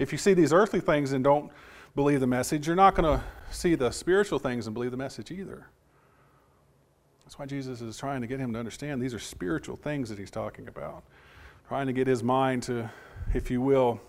If 0.00 0.10
you 0.10 0.18
see 0.18 0.34
these 0.34 0.52
earthly 0.52 0.80
things 0.80 1.12
and 1.12 1.22
don't 1.22 1.52
believe 1.94 2.18
the 2.18 2.26
message, 2.26 2.66
you're 2.66 2.74
not 2.74 2.96
going 2.96 3.20
to 3.20 3.24
see 3.52 3.76
the 3.76 3.92
spiritual 3.92 4.40
things 4.40 4.66
and 4.66 4.74
believe 4.74 4.90
the 4.90 4.96
message 4.96 5.30
either. 5.30 5.68
That's 7.28 7.38
why 7.38 7.44
Jesus 7.44 7.82
is 7.82 7.98
trying 7.98 8.22
to 8.22 8.26
get 8.26 8.40
him 8.40 8.54
to 8.54 8.58
understand 8.58 9.02
these 9.02 9.12
are 9.12 9.18
spiritual 9.18 9.76
things 9.76 10.08
that 10.08 10.18
he's 10.18 10.30
talking 10.30 10.66
about. 10.66 11.02
Trying 11.68 11.86
to 11.86 11.92
get 11.92 12.06
his 12.06 12.22
mind 12.22 12.62
to, 12.62 12.90
if 13.34 13.50
you 13.50 13.60
will, 13.60 14.00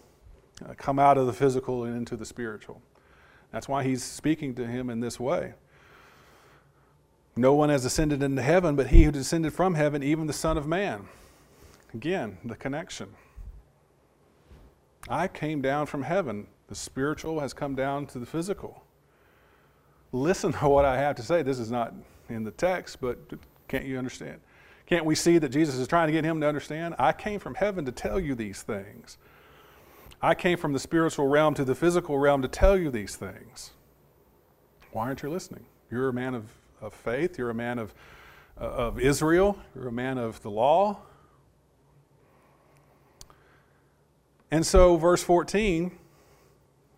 uh, 0.63 0.73
come 0.77 0.99
out 0.99 1.17
of 1.17 1.25
the 1.25 1.33
physical 1.33 1.83
and 1.83 1.97
into 1.97 2.15
the 2.15 2.25
spiritual. 2.25 2.81
That's 3.51 3.67
why 3.67 3.83
he's 3.83 4.05
speaking 4.05 4.55
to 4.55 4.65
him 4.65 4.89
in 4.89 5.01
this 5.01 5.19
way. 5.19 5.53
No 7.35 7.53
one 7.53 7.67
has 7.67 7.83
ascended 7.83 8.23
into 8.23 8.41
heaven, 8.41 8.77
but 8.77 8.87
he 8.87 9.03
who 9.03 9.11
descended 9.11 9.51
from 9.51 9.75
heaven, 9.75 10.01
even 10.01 10.25
the 10.25 10.31
Son 10.31 10.57
of 10.57 10.65
Man. 10.65 11.05
Again, 11.93 12.37
the 12.45 12.55
connection. 12.55 13.09
I 15.09 15.27
came 15.27 15.61
down 15.61 15.87
from 15.87 16.03
heaven. 16.03 16.47
The 16.69 16.75
spiritual 16.75 17.41
has 17.41 17.51
come 17.51 17.75
down 17.75 18.05
to 18.05 18.19
the 18.19 18.25
physical. 18.25 18.81
Listen 20.13 20.53
to 20.53 20.59
what 20.69 20.85
I 20.85 20.97
have 20.97 21.17
to 21.17 21.21
say. 21.21 21.41
This 21.41 21.59
is 21.59 21.69
not 21.69 21.93
in 22.29 22.43
the 22.43 22.51
text, 22.51 23.01
but 23.01 23.17
can't 23.67 23.85
you 23.85 23.97
understand? 23.97 24.39
Can't 24.85 25.05
we 25.05 25.15
see 25.15 25.37
that 25.37 25.49
Jesus 25.49 25.75
is 25.75 25.87
trying 25.87 26.07
to 26.07 26.13
get 26.13 26.23
him 26.23 26.41
to 26.41 26.47
understand? 26.47 26.95
I 26.97 27.11
came 27.13 27.39
from 27.39 27.55
heaven 27.55 27.85
to 27.85 27.91
tell 27.91 28.19
you 28.19 28.33
these 28.33 28.63
things. 28.63 29.17
I 30.21 30.35
came 30.35 30.57
from 30.57 30.73
the 30.73 30.79
spiritual 30.79 31.27
realm 31.27 31.53
to 31.53 31.63
the 31.63 31.75
physical 31.75 32.17
realm 32.17 32.41
to 32.41 32.47
tell 32.47 32.77
you 32.77 32.89
these 32.89 33.15
things. 33.15 33.71
Why 34.91 35.05
aren't 35.05 35.21
you 35.21 35.29
listening? 35.29 35.65
You're 35.91 36.09
a 36.09 36.13
man 36.13 36.33
of, 36.35 36.45
of 36.81 36.93
faith, 36.93 37.37
you're 37.37 37.51
a 37.51 37.55
man 37.55 37.79
of, 37.79 37.93
uh, 38.59 38.65
of 38.65 38.99
Israel, 38.99 39.57
you're 39.75 39.87
a 39.87 39.91
man 39.91 40.17
of 40.17 40.41
the 40.41 40.49
law. 40.49 40.97
And 44.51 44.65
so, 44.65 44.97
verse 44.97 45.21
14, 45.21 45.91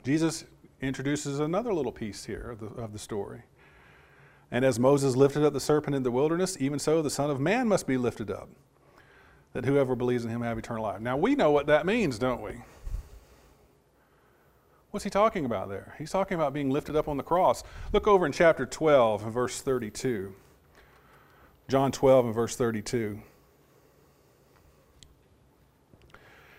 Jesus 0.04 0.46
introduces 0.80 1.40
another 1.40 1.74
little 1.74 1.92
piece 1.92 2.26
here 2.26 2.52
of 2.52 2.60
the, 2.60 2.82
of 2.82 2.94
the 2.94 3.00
story. 3.00 3.44
And 4.52 4.66
as 4.66 4.78
Moses 4.78 5.16
lifted 5.16 5.44
up 5.44 5.54
the 5.54 5.60
serpent 5.62 5.96
in 5.96 6.04
the 6.04 6.12
wilderness, 6.12 6.58
even 6.60 6.78
so 6.78 7.02
the 7.02 7.10
Son 7.10 7.30
of 7.32 7.40
Man 7.40 7.68
must 7.68 7.88
be 7.88 7.98
lifted 7.98 8.30
up, 8.30 8.50
that 9.54 9.66
whoever 9.66 9.96
believes 9.96 10.26
in 10.26 10.30
him 10.30 10.42
have 10.42 10.58
eternal 10.58 10.84
life. 10.84 11.00
Now, 11.00 11.16
we 11.16 11.36
know 11.36 11.52
what 11.52 11.68
that 11.68 11.86
means, 11.86 12.20
don't 12.20 12.42
we? 12.42 12.62
What's 14.92 15.06
he 15.06 15.10
talking 15.10 15.46
about 15.46 15.70
there? 15.70 15.96
He's 15.98 16.12
talking 16.12 16.36
about 16.36 16.54
being 16.54 16.70
lifted 16.70 16.98
up 16.98 17.08
on 17.08 17.16
the 17.16 17.24
cross. 17.24 17.64
Look 17.94 18.08
over 18.08 18.26
in 18.26 18.34
chapter 18.34 18.66
12 18.66 19.24
and 19.24 19.34
verse 19.34 19.62
32. 19.62 20.36
John 21.70 21.94
12 21.94 22.26
and 22.26 22.36
verse 22.36 22.58
32. 22.58 23.22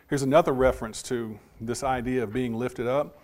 Here's 0.09 0.23
another 0.23 0.53
reference 0.53 1.03
to 1.05 1.39
this 1.61 1.83
idea 1.83 2.23
of 2.23 2.33
being 2.33 2.55
lifted 2.55 2.87
up. 2.87 3.19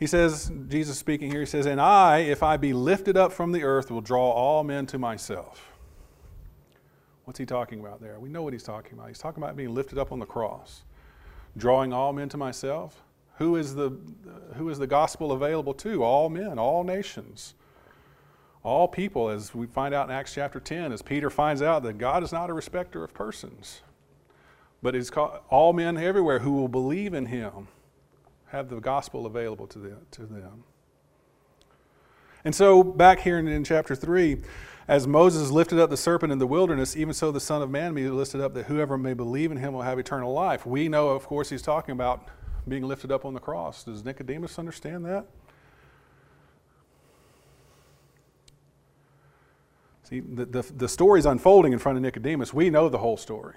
He 0.00 0.06
says, 0.06 0.50
Jesus 0.68 0.96
speaking 0.96 1.30
here, 1.30 1.40
he 1.40 1.46
says, 1.46 1.66
And 1.66 1.78
I, 1.78 2.20
if 2.20 2.42
I 2.42 2.56
be 2.56 2.72
lifted 2.72 3.18
up 3.18 3.32
from 3.32 3.52
the 3.52 3.62
earth, 3.62 3.90
will 3.90 4.00
draw 4.00 4.30
all 4.30 4.64
men 4.64 4.86
to 4.86 4.98
myself. 4.98 5.68
What's 7.26 7.38
he 7.38 7.44
talking 7.44 7.80
about 7.80 8.00
there? 8.00 8.18
We 8.18 8.30
know 8.30 8.42
what 8.42 8.54
he's 8.54 8.62
talking 8.62 8.94
about. 8.94 9.08
He's 9.08 9.18
talking 9.18 9.42
about 9.42 9.56
being 9.56 9.74
lifted 9.74 9.98
up 9.98 10.10
on 10.10 10.18
the 10.18 10.24
cross, 10.24 10.84
drawing 11.54 11.92
all 11.92 12.14
men 12.14 12.30
to 12.30 12.38
myself. 12.38 13.02
Who 13.36 13.56
is 13.56 13.74
the, 13.74 13.90
who 14.56 14.70
is 14.70 14.78
the 14.78 14.86
gospel 14.86 15.32
available 15.32 15.74
to? 15.74 16.02
All 16.02 16.30
men, 16.30 16.58
all 16.58 16.82
nations, 16.82 17.54
all 18.62 18.88
people, 18.88 19.28
as 19.28 19.54
we 19.54 19.66
find 19.66 19.94
out 19.94 20.08
in 20.08 20.14
Acts 20.14 20.32
chapter 20.32 20.60
10, 20.60 20.92
as 20.92 21.02
Peter 21.02 21.28
finds 21.28 21.60
out 21.60 21.82
that 21.82 21.98
God 21.98 22.22
is 22.22 22.32
not 22.32 22.48
a 22.48 22.54
respecter 22.54 23.04
of 23.04 23.12
persons, 23.12 23.82
but 24.82 24.96
is 24.96 25.10
all 25.50 25.74
men 25.74 25.98
everywhere 25.98 26.38
who 26.38 26.52
will 26.52 26.68
believe 26.68 27.12
in 27.12 27.26
him 27.26 27.68
have 28.50 28.68
the 28.68 28.80
gospel 28.80 29.26
available 29.26 29.66
to 29.68 29.78
them. 29.78 29.98
To 30.12 30.26
them. 30.26 30.64
And 32.44 32.54
so, 32.54 32.82
back 32.82 33.20
here 33.20 33.38
in, 33.38 33.46
in 33.48 33.64
chapter 33.64 33.94
3, 33.94 34.38
as 34.88 35.06
Moses 35.06 35.50
lifted 35.50 35.78
up 35.78 35.90
the 35.90 35.96
serpent 35.96 36.32
in 36.32 36.38
the 36.38 36.46
wilderness, 36.46 36.96
even 36.96 37.14
so 37.14 37.30
the 37.30 37.40
Son 37.40 37.62
of 37.62 37.70
Man 37.70 37.94
may 37.94 38.02
be 38.02 38.08
lifted 38.08 38.40
up, 38.40 38.54
that 38.54 38.64
whoever 38.64 38.98
may 38.98 39.14
believe 39.14 39.52
in 39.52 39.56
him 39.58 39.72
will 39.72 39.82
have 39.82 39.98
eternal 39.98 40.32
life. 40.32 40.66
We 40.66 40.88
know, 40.88 41.10
of 41.10 41.26
course, 41.26 41.50
he's 41.50 41.62
talking 41.62 41.92
about 41.92 42.28
being 42.66 42.82
lifted 42.82 43.12
up 43.12 43.24
on 43.24 43.34
the 43.34 43.40
cross. 43.40 43.84
Does 43.84 44.04
Nicodemus 44.04 44.58
understand 44.58 45.04
that? 45.04 45.26
See, 50.02 50.20
the, 50.20 50.44
the, 50.44 50.62
the 50.62 50.88
story's 50.88 51.24
unfolding 51.24 51.72
in 51.72 51.78
front 51.78 51.96
of 51.96 52.02
Nicodemus. 52.02 52.52
We 52.52 52.68
know 52.68 52.88
the 52.88 52.98
whole 52.98 53.16
story. 53.16 53.54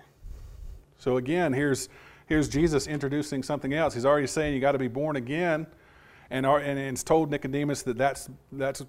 So 1.00 1.18
again, 1.18 1.52
here's, 1.52 1.90
here's 2.28 2.50
Jesus 2.50 2.88
introducing 2.88 3.44
something 3.44 3.74
else. 3.74 3.94
He's 3.94 4.06
already 4.06 4.28
saying 4.28 4.54
you 4.54 4.60
got 4.60 4.74
to 4.74 4.80
be 4.80 4.88
born 4.88 5.16
again. 5.16 5.68
And, 6.30 6.46
and 6.46 6.80
it's 6.80 7.04
told 7.04 7.30
Nicodemus 7.30 7.84
that 7.84 7.98
that's, 7.98 8.30
that's 8.52 8.84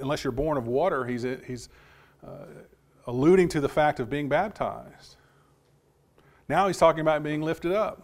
unless 0.00 0.24
you're 0.24 0.32
born 0.32 0.58
of 0.58 0.66
water, 0.66 1.06
he's, 1.06 1.24
he's 1.46 1.68
uh, 2.26 2.46
alluding 3.06 3.48
to 3.48 3.60
the 3.60 3.68
fact 3.68 4.00
of 4.00 4.10
being 4.10 4.28
baptized. 4.28 5.16
Now 6.48 6.66
he's 6.66 6.78
talking 6.78 7.00
about 7.00 7.22
being 7.22 7.42
lifted 7.42 7.72
up. 7.72 8.02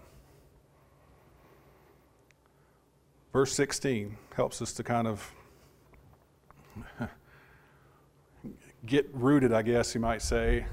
Verse 3.32 3.52
16 3.52 4.16
helps 4.34 4.62
us 4.62 4.72
to 4.72 4.82
kind 4.82 5.06
of 5.06 5.30
get 8.86 9.08
rooted, 9.12 9.52
I 9.52 9.62
guess 9.62 9.94
you 9.94 10.00
might 10.00 10.22
say. 10.22 10.64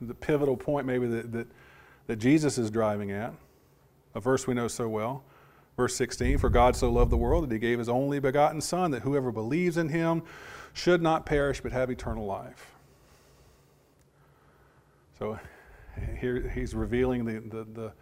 The 0.00 0.14
pivotal 0.14 0.56
point, 0.56 0.86
maybe, 0.86 1.06
that, 1.06 1.32
that, 1.32 1.46
that 2.08 2.16
Jesus 2.16 2.58
is 2.58 2.70
driving 2.70 3.12
at, 3.12 3.32
a 4.16 4.20
verse 4.20 4.46
we 4.48 4.54
know 4.54 4.66
so 4.66 4.88
well. 4.88 5.22
Verse 5.76 5.94
16 5.94 6.38
For 6.38 6.50
God 6.50 6.74
so 6.74 6.90
loved 6.90 7.12
the 7.12 7.16
world 7.16 7.44
that 7.44 7.52
he 7.52 7.60
gave 7.60 7.78
his 7.78 7.88
only 7.88 8.18
begotten 8.18 8.60
Son, 8.60 8.90
that 8.90 9.02
whoever 9.02 9.30
believes 9.30 9.76
in 9.76 9.88
him 9.88 10.24
should 10.72 11.00
not 11.00 11.24
perish 11.24 11.60
but 11.60 11.70
have 11.70 11.88
eternal 11.88 12.26
life. 12.26 12.72
So 15.20 15.38
here 16.18 16.50
he's 16.52 16.74
revealing 16.74 17.24
the, 17.24 17.40
the, 17.40 17.64
the 17.64 17.92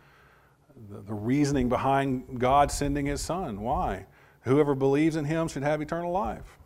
the, 0.91 1.01
the 1.01 1.15
reasoning 1.15 1.69
behind 1.69 2.39
God 2.39 2.71
sending 2.71 3.07
his 3.07 3.21
son. 3.21 3.61
Why? 3.61 4.07
Whoever 4.43 4.75
believes 4.75 5.17
in 5.17 5.25
him 5.25 5.49
should 5.49 5.63
have 5.63 5.81
eternal 5.81 6.13
life. 6.13 6.59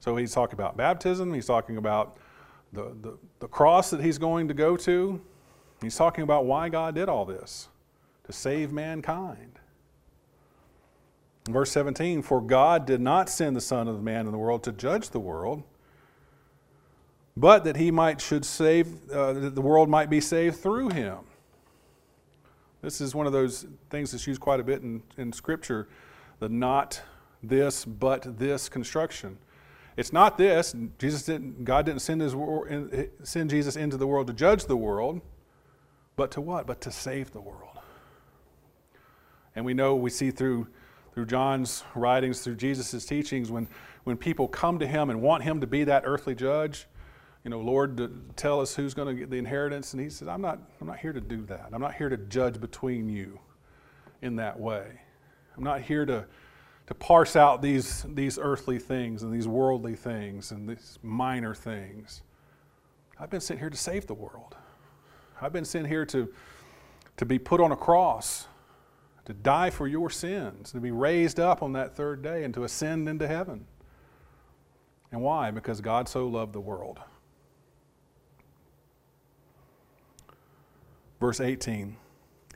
So 0.00 0.16
he's 0.16 0.32
talking 0.32 0.54
about 0.54 0.76
baptism, 0.76 1.34
he's 1.34 1.46
talking 1.46 1.76
about 1.76 2.18
the, 2.72 2.94
the, 3.00 3.18
the 3.40 3.48
cross 3.48 3.90
that 3.90 4.00
he's 4.00 4.18
going 4.18 4.48
to 4.48 4.54
go 4.54 4.76
to. 4.76 5.20
He's 5.80 5.96
talking 5.96 6.24
about 6.24 6.46
why 6.46 6.68
God 6.68 6.94
did 6.94 7.08
all 7.08 7.24
this 7.24 7.68
to 8.24 8.32
save 8.32 8.72
mankind. 8.72 9.60
verse 11.48 11.70
17, 11.70 12.22
for 12.22 12.40
God 12.40 12.86
did 12.86 13.00
not 13.00 13.28
send 13.28 13.54
the 13.54 13.60
Son 13.60 13.86
of 13.86 14.02
Man 14.02 14.26
in 14.26 14.32
the 14.32 14.38
world 14.38 14.62
to 14.64 14.72
judge 14.72 15.10
the 15.10 15.20
world, 15.20 15.62
but 17.36 17.64
that 17.64 17.76
he 17.76 17.90
might 17.90 18.20
should 18.20 18.44
save, 18.44 18.88
uh, 19.10 19.32
that 19.34 19.54
the 19.54 19.60
world 19.60 19.88
might 19.88 20.10
be 20.10 20.20
saved 20.20 20.56
through 20.56 20.88
him. 20.88 21.18
This 22.82 23.00
is 23.00 23.14
one 23.14 23.26
of 23.26 23.32
those 23.32 23.66
things 23.90 24.12
that's 24.12 24.26
used 24.26 24.40
quite 24.40 24.60
a 24.60 24.64
bit 24.64 24.82
in, 24.82 25.02
in 25.16 25.32
Scripture 25.32 25.88
the 26.38 26.48
not 26.48 27.00
this, 27.42 27.84
but 27.84 28.38
this 28.38 28.68
construction. 28.68 29.38
It's 29.96 30.12
not 30.12 30.36
this. 30.36 30.74
Jesus 30.98 31.22
didn't, 31.22 31.64
God 31.64 31.86
didn't 31.86 32.02
send, 32.02 32.20
his, 32.20 32.36
send 33.22 33.50
Jesus 33.50 33.76
into 33.76 33.96
the 33.96 34.06
world 34.06 34.26
to 34.26 34.32
judge 34.32 34.66
the 34.66 34.76
world, 34.76 35.20
but 36.16 36.30
to 36.32 36.40
what? 36.40 36.66
But 36.66 36.80
to 36.82 36.90
save 36.90 37.32
the 37.32 37.40
world. 37.40 37.78
And 39.54 39.64
we 39.64 39.72
know, 39.72 39.94
we 39.94 40.10
see 40.10 40.30
through, 40.30 40.68
through 41.14 41.26
John's 41.26 41.82
writings, 41.94 42.42
through 42.42 42.56
Jesus' 42.56 43.06
teachings, 43.06 43.50
when, 43.50 43.68
when 44.04 44.18
people 44.18 44.48
come 44.48 44.78
to 44.78 44.86
him 44.86 45.08
and 45.08 45.22
want 45.22 45.44
him 45.44 45.62
to 45.62 45.66
be 45.66 45.84
that 45.84 46.02
earthly 46.04 46.34
judge, 46.34 46.86
you 47.42 47.50
know, 47.50 47.60
Lord, 47.60 48.36
tell 48.36 48.60
us 48.60 48.74
who's 48.74 48.92
going 48.92 49.08
to 49.08 49.14
get 49.14 49.30
the 49.30 49.38
inheritance. 49.38 49.94
And 49.94 50.02
he 50.02 50.10
says, 50.10 50.28
I'm 50.28 50.42
not, 50.42 50.58
I'm 50.80 50.88
not 50.88 50.98
here 50.98 51.12
to 51.12 51.20
do 51.20 51.42
that. 51.46 51.68
I'm 51.72 51.80
not 51.80 51.94
here 51.94 52.08
to 52.08 52.16
judge 52.16 52.60
between 52.60 53.08
you 53.08 53.38
in 54.20 54.36
that 54.36 54.58
way. 54.58 55.00
I'm 55.56 55.64
not 55.64 55.80
here 55.80 56.04
to, 56.04 56.26
to 56.86 56.94
parse 56.94 57.34
out 57.34 57.62
these, 57.62 58.04
these 58.08 58.38
earthly 58.38 58.78
things 58.78 59.22
and 59.22 59.32
these 59.32 59.48
worldly 59.48 59.96
things 59.96 60.52
and 60.52 60.68
these 60.68 60.98
minor 61.02 61.54
things. 61.54 62.22
I've 63.18 63.30
been 63.30 63.40
sent 63.40 63.58
here 63.58 63.70
to 63.70 63.76
save 63.76 64.06
the 64.06 64.14
world. 64.14 64.56
I've 65.40 65.52
been 65.52 65.64
sent 65.64 65.88
here 65.88 66.06
to, 66.06 66.32
to 67.16 67.24
be 67.24 67.38
put 67.38 67.60
on 67.60 67.72
a 67.72 67.76
cross, 67.76 68.46
to 69.24 69.32
die 69.32 69.70
for 69.70 69.88
your 69.88 70.10
sins, 70.10 70.72
to 70.72 70.80
be 70.80 70.90
raised 70.90 71.40
up 71.40 71.62
on 71.62 71.72
that 71.72 71.96
third 71.96 72.22
day, 72.22 72.44
and 72.44 72.54
to 72.54 72.64
ascend 72.64 73.08
into 73.08 73.26
heaven. 73.26 73.66
And 75.10 75.22
why? 75.22 75.50
Because 75.50 75.80
God 75.80 76.08
so 76.08 76.26
loved 76.26 76.52
the 76.52 76.60
world. 76.60 77.00
Verse 81.20 81.40
18 81.40 81.96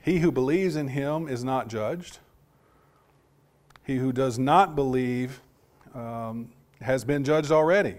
He 0.03 0.19
who 0.19 0.31
believes 0.31 0.77
in 0.77 0.89
him 0.89 1.29
is 1.29 1.43
not 1.43 1.69
judged. 1.69 2.19
He 3.85 3.97
who 3.97 4.13
does 4.13 4.39
not 4.39 4.75
believe 4.75 5.41
um, 5.95 6.51
has 6.81 7.05
been 7.05 7.25
judged 7.25 7.51
already, 7.51 7.97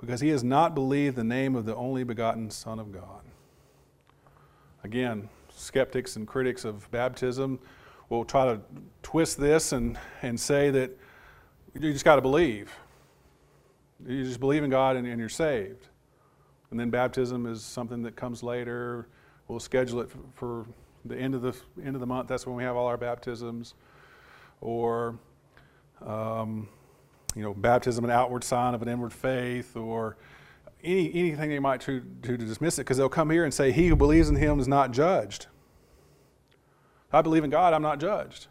because 0.00 0.20
he 0.20 0.28
has 0.28 0.44
not 0.44 0.74
believed 0.74 1.16
the 1.16 1.24
name 1.24 1.54
of 1.56 1.66
the 1.66 1.74
only 1.74 2.04
begotten 2.04 2.50
Son 2.50 2.78
of 2.78 2.92
God. 2.92 3.22
Again, 4.84 5.28
skeptics 5.54 6.16
and 6.16 6.26
critics 6.26 6.64
of 6.64 6.90
baptism 6.90 7.58
will 8.08 8.24
try 8.24 8.46
to 8.46 8.60
twist 9.02 9.38
this 9.38 9.72
and, 9.72 9.98
and 10.22 10.38
say 10.38 10.70
that 10.70 10.90
you 11.74 11.92
just 11.92 12.04
got 12.04 12.16
to 12.16 12.22
believe. 12.22 12.72
You 14.06 14.24
just 14.24 14.40
believe 14.40 14.64
in 14.64 14.70
God 14.70 14.96
and, 14.96 15.06
and, 15.06 15.20
you're 15.20 15.28
saved. 15.28 15.88
And 16.70 16.80
then 16.80 16.90
baptism 16.90 17.46
is 17.46 17.62
something 17.62 18.02
that 18.02 18.16
comes 18.16 18.42
later. 18.42 19.06
We'll 19.48 19.60
schedule 19.60 20.00
it 20.00 20.10
for, 20.34 20.66
the 21.04 21.16
end 21.16 21.34
of 21.34 21.40
the 21.40 21.54
end 21.82 21.96
of 21.96 22.00
the 22.00 22.06
month. 22.06 22.28
That's 22.28 22.46
when 22.46 22.56
we 22.56 22.62
have 22.62 22.76
all 22.76 22.86
our 22.86 22.98
baptisms. 22.98 23.74
Or, 24.60 25.18
um, 26.04 26.68
you 27.34 27.42
know, 27.42 27.54
baptism, 27.54 28.04
an 28.04 28.10
outward 28.10 28.44
sign 28.44 28.74
of 28.74 28.82
an 28.82 28.88
inward 28.88 29.12
faith, 29.12 29.76
or 29.76 30.16
any, 30.82 31.12
anything 31.14 31.50
they 31.50 31.58
might 31.58 31.84
do 31.84 32.00
to, 32.22 32.36
to 32.36 32.44
dismiss 32.44 32.78
it, 32.78 32.82
because 32.82 32.96
they'll 32.96 33.08
come 33.08 33.30
here 33.30 33.44
and 33.44 33.52
say, 33.52 33.72
He 33.72 33.88
who 33.88 33.96
believes 33.96 34.28
in 34.28 34.36
him 34.36 34.60
is 34.60 34.68
not 34.68 34.92
judged. 34.92 35.46
I 37.12 37.22
believe 37.22 37.44
in 37.44 37.50
God, 37.50 37.74
I'm 37.74 37.82
not 37.82 37.98
judged. 37.98 38.46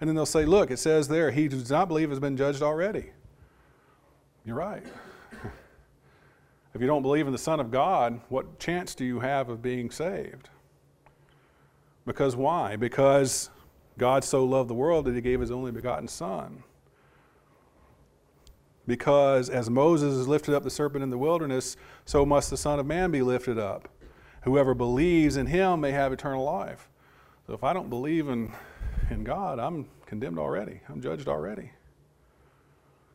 And 0.00 0.08
then 0.08 0.16
they'll 0.16 0.26
say, 0.26 0.44
Look, 0.44 0.70
it 0.70 0.78
says 0.78 1.08
there, 1.08 1.30
he 1.30 1.44
who 1.44 1.48
does 1.50 1.70
not 1.70 1.88
believe 1.88 2.10
has 2.10 2.20
been 2.20 2.36
judged 2.36 2.62
already. 2.62 3.10
You're 4.44 4.56
right. 4.56 4.84
if 6.74 6.80
you 6.80 6.86
don't 6.86 7.02
believe 7.02 7.26
in 7.26 7.32
the 7.32 7.38
Son 7.38 7.60
of 7.60 7.70
God, 7.70 8.20
what 8.28 8.58
chance 8.58 8.94
do 8.94 9.04
you 9.04 9.20
have 9.20 9.48
of 9.48 9.60
being 9.60 9.90
saved? 9.90 10.48
Because 12.06 12.34
why? 12.34 12.76
Because 12.76 13.50
God 14.00 14.24
so 14.24 14.42
loved 14.44 14.70
the 14.70 14.74
world 14.74 15.04
that 15.04 15.14
he 15.14 15.20
gave 15.20 15.40
his 15.40 15.50
only 15.50 15.70
begotten 15.70 16.08
Son. 16.08 16.62
Because 18.86 19.50
as 19.50 19.68
Moses 19.68 20.16
has 20.16 20.26
lifted 20.26 20.54
up 20.54 20.64
the 20.64 20.70
serpent 20.70 21.04
in 21.04 21.10
the 21.10 21.18
wilderness, 21.18 21.76
so 22.06 22.24
must 22.24 22.48
the 22.48 22.56
Son 22.56 22.80
of 22.80 22.86
Man 22.86 23.10
be 23.10 23.20
lifted 23.20 23.58
up. 23.58 23.90
Whoever 24.44 24.72
believes 24.72 25.36
in 25.36 25.44
him 25.44 25.82
may 25.82 25.90
have 25.90 26.14
eternal 26.14 26.42
life. 26.42 26.88
So 27.46 27.52
if 27.52 27.62
I 27.62 27.74
don't 27.74 27.90
believe 27.90 28.30
in, 28.30 28.50
in 29.10 29.22
God, 29.22 29.58
I'm 29.58 29.86
condemned 30.06 30.38
already. 30.38 30.80
I'm 30.88 31.02
judged 31.02 31.28
already. 31.28 31.70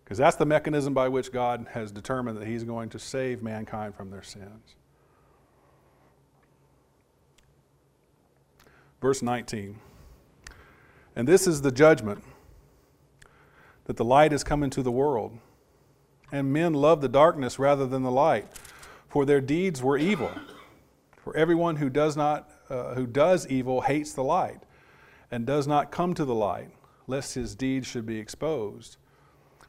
Because 0.04 0.20
that's 0.20 0.36
the 0.36 0.46
mechanism 0.46 0.94
by 0.94 1.08
which 1.08 1.32
God 1.32 1.66
has 1.72 1.92
determined 1.92 2.38
that 2.38 2.46
He's 2.46 2.64
going 2.64 2.90
to 2.90 3.00
save 3.00 3.42
mankind 3.42 3.96
from 3.96 4.12
their 4.12 4.22
sins. 4.22 4.76
Verse 9.02 9.24
19. 9.24 9.80
And 11.16 11.28
this 11.28 11.48
is 11.48 11.62
the 11.62 11.72
judgment 11.72 12.24
that 13.86 13.98
the 13.98 14.06
light 14.06 14.32
has 14.32 14.44
come 14.44 14.64
into 14.64 14.82
the 14.82 14.92
world, 14.92 15.38
and 16.32 16.52
men 16.52 16.74
love 16.74 17.02
the 17.02 17.10
darkness 17.10 17.58
rather 17.60 17.86
than 17.86 18.04
the 18.04 18.12
light, 18.12 18.48
for 19.08 19.26
their 19.26 19.42
deeds 19.42 19.82
were 19.82 19.98
evil. 19.98 20.32
For 21.24 21.36
everyone 21.36 21.78
who 21.78 21.90
does 21.90 22.16
not 22.18 22.50
uh, 22.70 22.96
who 22.96 23.06
does 23.06 23.48
evil 23.48 23.82
hates 23.82 24.14
the 24.14 24.24
light, 24.24 24.62
and 25.32 25.46
does 25.46 25.68
not 25.68 25.92
come 25.92 26.14
to 26.16 26.26
the 26.26 26.36
light, 26.36 26.72
lest 27.08 27.36
his 27.36 27.56
deeds 27.56 27.86
should 27.88 28.06
be 28.06 28.18
exposed. 28.18 28.98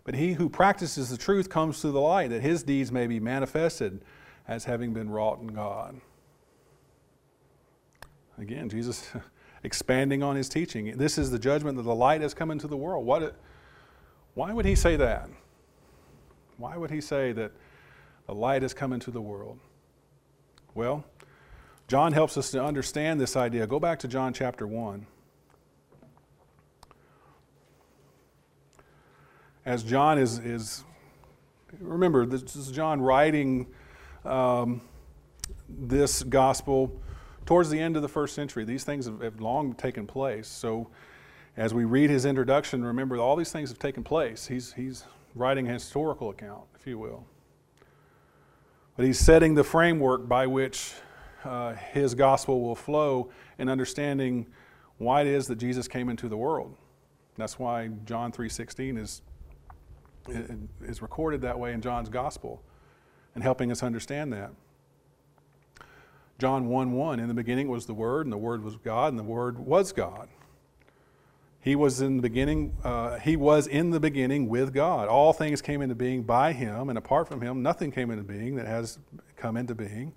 But 0.05 0.14
he 0.14 0.35
who 0.35 0.49
practices 0.49 1.11
the 1.11 1.16
truth 1.16 1.51
comes 1.51 1.81
to 1.81 1.90
the 1.90 2.01
light, 2.01 2.31
that 2.31 2.40
his 2.40 2.62
deeds 2.62 2.90
may 2.90 3.07
be 3.07 3.21
manifested 3.21 4.03
as 4.49 4.64
having 4.64 4.92
been 4.92 5.11
wrought 5.11 5.40
in 5.40 5.49
God. 5.49 6.01
Again, 8.38 8.68
Jesus 8.68 9.11
expanding 9.66 10.22
on 10.22 10.37
his 10.37 10.48
teaching. 10.48 10.96
This 10.96 11.18
is 11.18 11.31
the 11.31 11.38
judgment 11.38 11.76
that 11.76 11.83
the 11.83 11.94
light 11.94 12.22
has 12.22 12.33
come 12.33 12.50
into 12.50 12.66
the 12.66 12.76
world. 12.76 13.05
What, 13.05 13.37
why 14.35 14.52
would 14.52 14.64
he 14.64 14.74
say 14.74 14.96
that? 14.96 15.29
Why 16.57 16.76
would 16.76 16.90
he 16.90 17.00
say 17.00 17.33
that 17.33 17.52
the 18.26 18.35
light 18.35 18.62
has 18.62 18.72
come 18.72 18.92
into 18.94 19.11
the 19.11 19.20
world? 19.20 19.59
Well, 20.74 21.05
John 21.88 22.12
helps 22.12 22.38
us 22.38 22.50
to 22.52 22.62
understand 22.62 23.20
this 23.20 23.37
idea. 23.37 23.66
Go 23.66 23.79
back 23.79 23.98
to 24.00 24.09
John 24.09 24.33
chapter 24.33 24.66
1. 24.66 25.07
as 29.66 29.83
John 29.83 30.16
is, 30.16 30.38
is 30.38 30.85
remember, 31.81 32.24
this 32.24 32.55
is 32.55 32.70
John 32.70 33.02
writing 33.02 33.66
um, 34.24 34.81
this 35.68 36.22
gospel 36.22 37.02
towards 37.47 37.71
the 37.71 37.79
end 37.79 37.97
of 37.97 38.03
the 38.03 38.09
first 38.09 38.35
century. 38.35 38.65
These 38.65 38.85
things 38.85 39.07
have, 39.07 39.21
have, 39.21 39.41
long 39.41 39.73
taken 39.75 40.07
place. 40.07 40.49
So 40.49 40.89
as 41.57 41.73
we 41.73 41.85
read 41.85 42.11
his 42.11 42.27
introduction, 42.27 42.85
remember 42.85 43.17
all 43.17 43.37
these 43.37 43.53
things 43.53 43.71
have 43.71 43.79
taken 43.79 44.05
place. 44.05 44.47
He's, 44.47 44.73
he's 44.73 45.05
writing 45.35 45.69
a 45.69 45.73
historical 45.73 46.31
account, 46.31 46.65
if 46.79 46.87
you 46.87 46.99
will. 46.99 47.25
But 48.97 49.07
he's 49.07 49.19
setting 49.19 49.55
the 49.55 49.65
framework 49.65 50.29
by 50.29 50.47
which 50.47 50.93
uh, 51.45 51.75
his 51.75 52.15
gospel 52.15 52.61
will 52.61 52.75
flow 52.75 53.31
in 53.59 53.69
understanding 53.69 54.47
why 54.99 55.21
it 55.21 55.27
is 55.27 55.47
that 55.47 55.57
Jesus 55.57 55.87
came 55.87 56.09
into 56.09 56.29
the 56.29 56.37
world. 56.37 56.75
That's 57.37 57.59
why 57.59 57.89
John 58.05 58.33
3:16 58.33 58.99
is 58.99 59.23
is 60.83 61.03
recorded 61.03 61.43
that 61.43 61.57
way 61.57 61.73
in 61.73 61.81
John's 61.81 62.09
gospel 62.09 62.63
and 63.35 63.45
helping 63.45 63.71
us 63.71 63.83
understand 63.83 64.33
that. 64.33 64.51
John 66.38 66.68
1 66.68 66.92
1, 66.92 67.20
in 67.20 67.29
the 67.29 67.35
beginning 67.35 67.68
was 67.68 67.87
the 67.87 67.94
Word, 67.94 68.27
and 68.27 68.33
the 68.33 68.38
Word 68.38 68.62
was 68.62 68.77
God, 68.77 69.12
and 69.12 69.18
the 69.18 69.25
Word 69.25 69.59
was 69.59 69.92
God. 69.92 70.29
He 71.61 71.75
was 71.75 72.01
in 72.01 72.16
the 72.16 72.22
beginning, 72.22 72.77
uh, 72.85 73.18
he 73.18 73.37
was 73.37 73.66
in 73.66 73.90
the 73.90 73.99
beginning 73.99 74.49
with 74.49 74.72
God. 74.72 75.09
All 75.09 75.33
things 75.33 75.61
came 75.61 75.83
into 75.83 75.96
being 75.96 76.22
by 76.22 76.53
him, 76.53 76.90
and 76.90 76.96
apart 76.96 77.27
from 77.27 77.40
him, 77.40 77.62
nothing 77.62 77.90
came 77.90 78.11
into 78.11 78.22
being 78.22 78.55
that 78.57 78.66
has 78.66 78.99
come 79.37 79.57
into 79.57 79.75
being. 79.75 80.12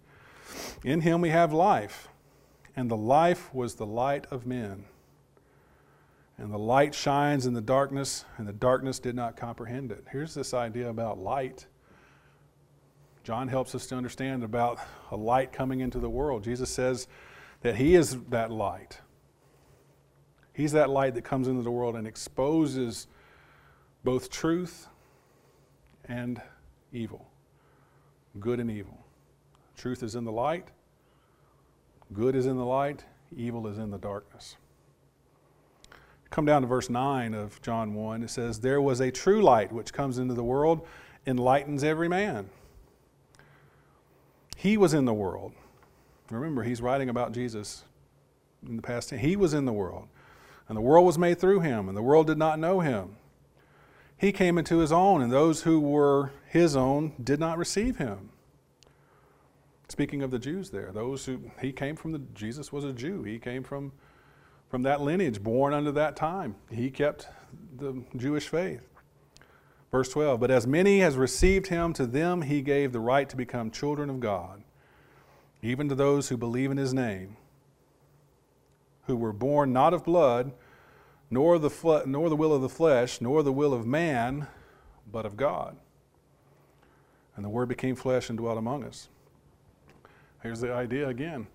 In 0.83 1.01
him 1.01 1.21
we 1.21 1.29
have 1.29 1.51
life, 1.51 2.09
and 2.75 2.91
the 2.91 2.97
life 2.97 3.51
was 3.53 3.75
the 3.75 3.85
light 3.85 4.27
of 4.29 4.45
men. 4.45 4.85
And 6.37 6.53
the 6.53 6.59
light 6.59 6.93
shines 6.93 7.45
in 7.45 7.53
the 7.53 7.61
darkness, 7.61 8.25
and 8.37 8.47
the 8.47 8.53
darkness 8.53 8.99
did 8.99 9.15
not 9.15 9.35
comprehend 9.35 9.91
it. 9.91 10.05
Here's 10.11 10.33
this 10.33 10.53
idea 10.53 10.89
about 10.89 11.17
light. 11.17 11.65
John 13.29 13.47
helps 13.47 13.75
us 13.75 13.85
to 13.85 13.95
understand 13.95 14.43
about 14.43 14.79
a 15.11 15.15
light 15.15 15.51
coming 15.51 15.81
into 15.81 15.99
the 15.99 16.09
world. 16.09 16.43
Jesus 16.43 16.67
says 16.67 17.07
that 17.61 17.75
He 17.75 17.93
is 17.93 18.17
that 18.29 18.49
light. 18.49 19.01
He's 20.51 20.71
that 20.71 20.89
light 20.89 21.13
that 21.13 21.23
comes 21.23 21.47
into 21.47 21.61
the 21.61 21.69
world 21.69 21.95
and 21.95 22.07
exposes 22.07 23.05
both 24.03 24.31
truth 24.31 24.87
and 26.05 26.41
evil, 26.91 27.27
good 28.39 28.59
and 28.59 28.71
evil. 28.71 28.97
Truth 29.77 30.01
is 30.01 30.15
in 30.15 30.23
the 30.23 30.31
light, 30.31 30.69
good 32.11 32.35
is 32.35 32.47
in 32.47 32.57
the 32.57 32.65
light, 32.65 33.05
evil 33.37 33.67
is 33.67 33.77
in 33.77 33.91
the 33.91 33.99
darkness. 33.99 34.55
Come 36.31 36.45
down 36.45 36.63
to 36.63 36.67
verse 36.67 36.89
9 36.89 37.35
of 37.35 37.61
John 37.61 37.93
1. 37.93 38.23
It 38.23 38.31
says, 38.31 38.61
There 38.61 38.81
was 38.81 38.99
a 38.99 39.11
true 39.11 39.43
light 39.43 39.71
which 39.71 39.93
comes 39.93 40.17
into 40.17 40.33
the 40.33 40.43
world, 40.43 40.87
enlightens 41.27 41.83
every 41.83 42.09
man. 42.09 42.49
He 44.59 44.75
was 44.75 44.93
in 44.93 45.05
the 45.05 45.13
world. 45.13 45.53
Remember, 46.29 46.63
he's 46.63 46.81
writing 46.81 47.07
about 47.07 47.31
Jesus 47.31 47.85
in 48.67 48.75
the 48.75 48.81
past. 48.81 49.09
He 49.09 49.37
was 49.37 49.53
in 49.53 49.63
the 49.63 49.71
world, 49.71 50.09
and 50.67 50.75
the 50.75 50.81
world 50.81 51.05
was 51.05 51.17
made 51.17 51.39
through 51.39 51.61
him, 51.61 51.87
and 51.87 51.95
the 51.95 52.01
world 52.01 52.27
did 52.27 52.37
not 52.37 52.59
know 52.59 52.81
him. 52.81 53.15
He 54.17 54.33
came 54.33 54.57
into 54.57 54.79
his 54.79 54.91
own, 54.91 55.21
and 55.21 55.31
those 55.31 55.61
who 55.61 55.79
were 55.79 56.33
his 56.45 56.75
own 56.75 57.13
did 57.23 57.39
not 57.39 57.57
receive 57.57 57.99
him. 57.99 58.31
Speaking 59.87 60.23
of 60.23 60.29
the 60.29 60.39
Jews 60.39 60.71
there, 60.71 60.91
those 60.91 61.25
who 61.25 61.39
he 61.61 61.71
came 61.71 61.95
from 61.95 62.11
the 62.11 62.19
Jesus 62.33 62.73
was 62.73 62.83
a 62.83 62.91
Jew. 62.91 63.23
He 63.23 63.39
came 63.39 63.63
from 63.63 63.93
from 64.69 64.83
that 64.83 64.99
lineage, 64.99 65.41
born 65.41 65.73
under 65.73 65.93
that 65.93 66.17
time. 66.17 66.55
He 66.69 66.91
kept 66.91 67.29
the 67.77 68.03
Jewish 68.17 68.49
faith. 68.49 68.88
Verse 69.91 70.09
12, 70.09 70.39
but 70.39 70.51
as 70.51 70.67
many 70.67 71.01
as 71.01 71.17
received 71.17 71.67
him, 71.67 71.93
to 71.93 72.05
them 72.05 72.43
he 72.43 72.61
gave 72.61 72.91
the 72.91 72.99
right 72.99 73.27
to 73.27 73.35
become 73.35 73.71
children 73.71 74.09
of 74.09 74.19
God, 74.19 74.63
even 75.63 75.89
to 75.89 75.95
those 75.95 76.29
who 76.29 76.37
believe 76.37 76.69
in 76.69 76.77
his 76.77 76.93
name, 76.93 77.37
who 79.07 79.15
were 79.15 79.33
born 79.33 79.73
not 79.73 79.93
of 79.95 80.05
blood, 80.05 80.51
nor 81.31 81.57
the, 81.57 81.71
fle- 81.71 82.05
nor 82.05 82.29
the 82.29 82.35
will 82.35 82.53
of 82.53 82.61
the 82.61 82.69
flesh, 82.69 83.19
nor 83.19 83.41
the 83.41 83.51
will 83.51 83.73
of 83.73 83.87
man, 83.87 84.47
but 85.11 85.25
of 85.25 85.35
God. 85.35 85.75
And 87.35 87.43
the 87.43 87.49
Word 87.49 87.67
became 87.67 87.95
flesh 87.95 88.29
and 88.29 88.37
dwelt 88.37 88.59
among 88.59 88.83
us. 88.83 89.09
Here's 90.43 90.61
the 90.61 90.71
idea 90.71 91.07
again. 91.07 91.47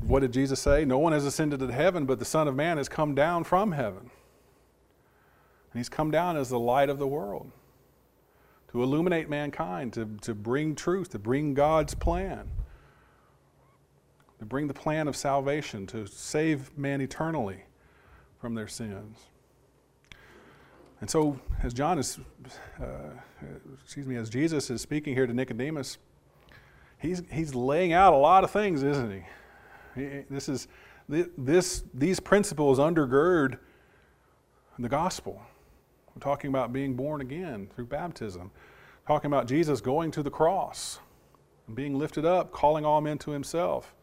What 0.00 0.20
did 0.20 0.32
Jesus 0.32 0.60
say? 0.60 0.84
No 0.84 0.98
one 0.98 1.12
has 1.12 1.24
ascended 1.24 1.58
to 1.58 1.72
heaven, 1.72 2.06
but 2.06 2.20
the 2.20 2.24
Son 2.24 2.46
of 2.46 2.54
Man 2.54 2.76
has 2.76 2.88
come 2.88 3.16
down 3.16 3.42
from 3.42 3.72
heaven. 3.72 4.10
And 5.72 5.80
he's 5.80 5.88
come 5.88 6.12
down 6.12 6.36
as 6.36 6.50
the 6.50 6.58
light 6.58 6.88
of 6.88 6.98
the 6.98 7.06
world 7.06 7.50
to 8.74 8.82
illuminate 8.82 9.30
mankind, 9.30 9.92
to, 9.92 10.04
to 10.20 10.34
bring 10.34 10.74
truth, 10.74 11.10
to 11.10 11.18
bring 11.18 11.54
God's 11.54 11.94
plan, 11.94 12.50
to 14.40 14.44
bring 14.44 14.66
the 14.66 14.74
plan 14.74 15.06
of 15.06 15.14
salvation, 15.14 15.86
to 15.86 16.08
save 16.08 16.76
man 16.76 17.00
eternally 17.00 17.62
from 18.40 18.56
their 18.56 18.66
sins. 18.66 19.16
And 21.00 21.08
so, 21.08 21.38
as 21.62 21.72
John 21.72 22.00
is, 22.00 22.18
uh, 22.82 23.10
excuse 23.80 24.08
me, 24.08 24.16
as 24.16 24.28
Jesus 24.28 24.68
is 24.70 24.82
speaking 24.82 25.14
here 25.14 25.28
to 25.28 25.32
Nicodemus, 25.32 25.98
he's, 26.98 27.22
he's 27.30 27.54
laying 27.54 27.92
out 27.92 28.12
a 28.12 28.16
lot 28.16 28.42
of 28.42 28.50
things, 28.50 28.82
isn't 28.82 29.22
he? 29.94 30.24
this 30.28 30.48
is, 30.48 30.66
this, 31.08 31.84
these 31.94 32.18
principles 32.18 32.80
undergird 32.80 33.58
the 34.80 34.88
gospel. 34.88 35.40
We're 36.14 36.20
talking 36.20 36.48
about 36.48 36.72
being 36.72 36.94
born 36.94 37.20
again 37.20 37.68
through 37.74 37.86
baptism, 37.86 38.50
talking 39.06 39.28
about 39.28 39.46
Jesus 39.46 39.80
going 39.80 40.10
to 40.12 40.22
the 40.22 40.30
cross 40.30 41.00
and 41.66 41.74
being 41.74 41.98
lifted 41.98 42.24
up, 42.24 42.52
calling 42.52 42.84
all 42.84 43.00
men 43.00 43.18
to 43.18 43.32
himself. 43.32 43.94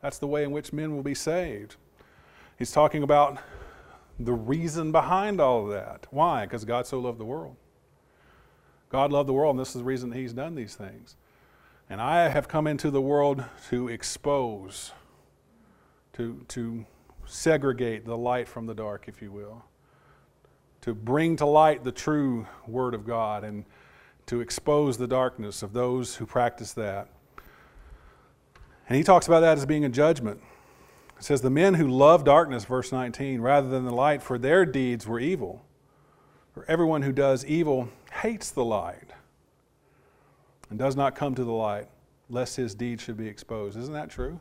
That's 0.00 0.18
the 0.18 0.26
way 0.26 0.44
in 0.44 0.50
which 0.50 0.72
men 0.72 0.94
will 0.94 1.02
be 1.02 1.14
saved. 1.14 1.76
He's 2.58 2.72
talking 2.72 3.02
about 3.02 3.38
the 4.18 4.32
reason 4.32 4.92
behind 4.92 5.40
all 5.40 5.64
of 5.64 5.72
that. 5.72 6.06
Why? 6.10 6.44
Because 6.44 6.64
God 6.64 6.86
so 6.86 6.98
loved 6.98 7.18
the 7.18 7.24
world. 7.24 7.56
God 8.88 9.10
loved 9.10 9.28
the 9.28 9.32
world, 9.32 9.56
and 9.56 9.60
this 9.60 9.68
is 9.68 9.74
the 9.74 9.84
reason 9.84 10.12
He's 10.12 10.32
done 10.32 10.54
these 10.54 10.74
things. 10.74 11.16
And 11.88 12.00
I 12.00 12.28
have 12.28 12.48
come 12.48 12.66
into 12.66 12.90
the 12.90 13.00
world 13.00 13.44
to 13.70 13.88
expose, 13.88 14.92
to, 16.14 16.44
to 16.48 16.84
segregate 17.26 18.04
the 18.04 18.16
light 18.16 18.48
from 18.48 18.66
the 18.66 18.74
dark, 18.74 19.04
if 19.08 19.22
you 19.22 19.30
will, 19.30 19.64
to 20.82 20.94
bring 20.94 21.36
to 21.36 21.46
light 21.46 21.84
the 21.84 21.92
true 21.92 22.46
Word 22.66 22.94
of 22.94 23.06
God 23.06 23.44
and 23.44 23.64
to 24.26 24.40
expose 24.40 24.98
the 24.98 25.06
darkness 25.06 25.62
of 25.62 25.72
those 25.72 26.16
who 26.16 26.26
practice 26.26 26.72
that. 26.74 27.08
And 28.88 28.96
he 28.96 29.02
talks 29.02 29.26
about 29.26 29.40
that 29.40 29.58
as 29.58 29.64
being 29.64 29.84
a 29.84 29.88
judgment. 29.88 30.40
It 31.18 31.24
says, 31.24 31.40
The 31.40 31.50
men 31.50 31.74
who 31.74 31.88
love 31.88 32.24
darkness, 32.24 32.64
verse 32.64 32.92
19, 32.92 33.40
rather 33.40 33.68
than 33.68 33.84
the 33.84 33.94
light, 33.94 34.22
for 34.22 34.38
their 34.38 34.66
deeds 34.66 35.06
were 35.06 35.20
evil. 35.20 35.64
For 36.52 36.64
everyone 36.68 37.02
who 37.02 37.12
does 37.12 37.46
evil 37.46 37.88
hates 38.20 38.50
the 38.50 38.64
light 38.64 39.12
and 40.68 40.78
does 40.78 40.96
not 40.96 41.14
come 41.14 41.34
to 41.36 41.44
the 41.44 41.52
light, 41.52 41.88
lest 42.28 42.56
his 42.56 42.74
deeds 42.74 43.02
should 43.02 43.16
be 43.16 43.28
exposed. 43.28 43.78
Isn't 43.78 43.94
that 43.94 44.10
true? 44.10 44.40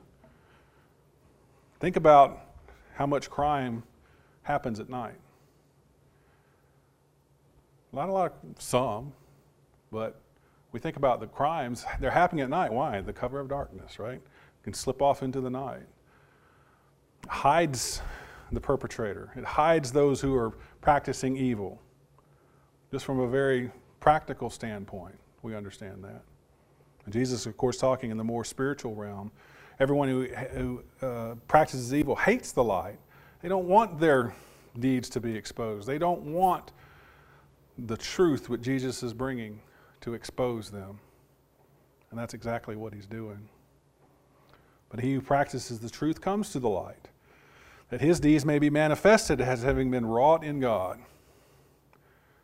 Think 1.79 1.95
about 1.95 2.39
how 2.95 3.05
much 3.05 3.29
crime 3.29 3.83
happens 4.43 4.79
at 4.79 4.89
night. 4.89 5.15
Not 7.93 8.09
a 8.09 8.11
lot 8.11 8.33
of 8.43 8.61
some, 8.61 9.13
but 9.91 10.21
we 10.71 10.79
think 10.79 10.95
about 10.97 11.19
the 11.19 11.27
crimes, 11.27 11.85
they're 11.99 12.11
happening 12.11 12.43
at 12.43 12.49
night. 12.49 12.71
Why? 12.71 13.01
The 13.01 13.13
cover 13.13 13.39
of 13.39 13.49
darkness, 13.49 13.99
right? 13.99 14.21
Can 14.63 14.73
slip 14.73 15.01
off 15.01 15.23
into 15.23 15.41
the 15.41 15.49
night 15.49 15.87
hides 17.27 18.01
the 18.51 18.59
perpetrator, 18.59 19.31
it 19.35 19.45
hides 19.45 19.91
those 19.91 20.19
who 20.19 20.35
are 20.35 20.51
practicing 20.81 21.37
evil. 21.37 21.81
Just 22.91 23.05
from 23.05 23.19
a 23.19 23.27
very 23.27 23.71
practical 24.01 24.49
standpoint, 24.49 25.15
we 25.41 25.55
understand 25.55 26.03
that. 26.03 26.21
And 27.05 27.13
Jesus, 27.13 27.45
of 27.45 27.55
course, 27.55 27.77
talking 27.77 28.11
in 28.11 28.17
the 28.17 28.23
more 28.23 28.43
spiritual 28.43 28.93
realm. 28.93 29.31
Everyone 29.79 30.09
who, 30.09 30.25
who 30.25 30.83
uh, 31.01 31.35
practices 31.47 31.93
evil 31.93 32.15
hates 32.15 32.51
the 32.51 32.63
light. 32.63 32.99
They 33.41 33.47
don't 33.47 33.67
want 33.67 33.99
their 33.99 34.33
deeds 34.79 35.09
to 35.11 35.21
be 35.21 35.33
exposed. 35.33 35.87
They 35.87 35.97
don't 35.97 36.21
want 36.21 36.73
the 37.85 37.97
truth 37.97 38.49
what 38.49 38.61
Jesus 38.61 39.03
is 39.03 39.13
bringing 39.13 39.59
to 40.01 40.13
expose 40.13 40.69
them. 40.69 40.99
And 42.09 42.19
that's 42.19 42.33
exactly 42.33 42.75
what 42.75 42.93
he's 42.93 43.05
doing. 43.05 43.49
But 44.89 44.99
he 44.99 45.13
who 45.13 45.21
practices 45.21 45.79
the 45.79 45.89
truth 45.89 46.19
comes 46.19 46.51
to 46.51 46.59
the 46.59 46.69
light, 46.69 47.07
that 47.89 48.01
his 48.01 48.19
deeds 48.19 48.45
may 48.45 48.59
be 48.59 48.69
manifested 48.69 49.39
as 49.39 49.63
having 49.63 49.89
been 49.89 50.05
wrought 50.05 50.43
in 50.43 50.59
God. 50.59 50.99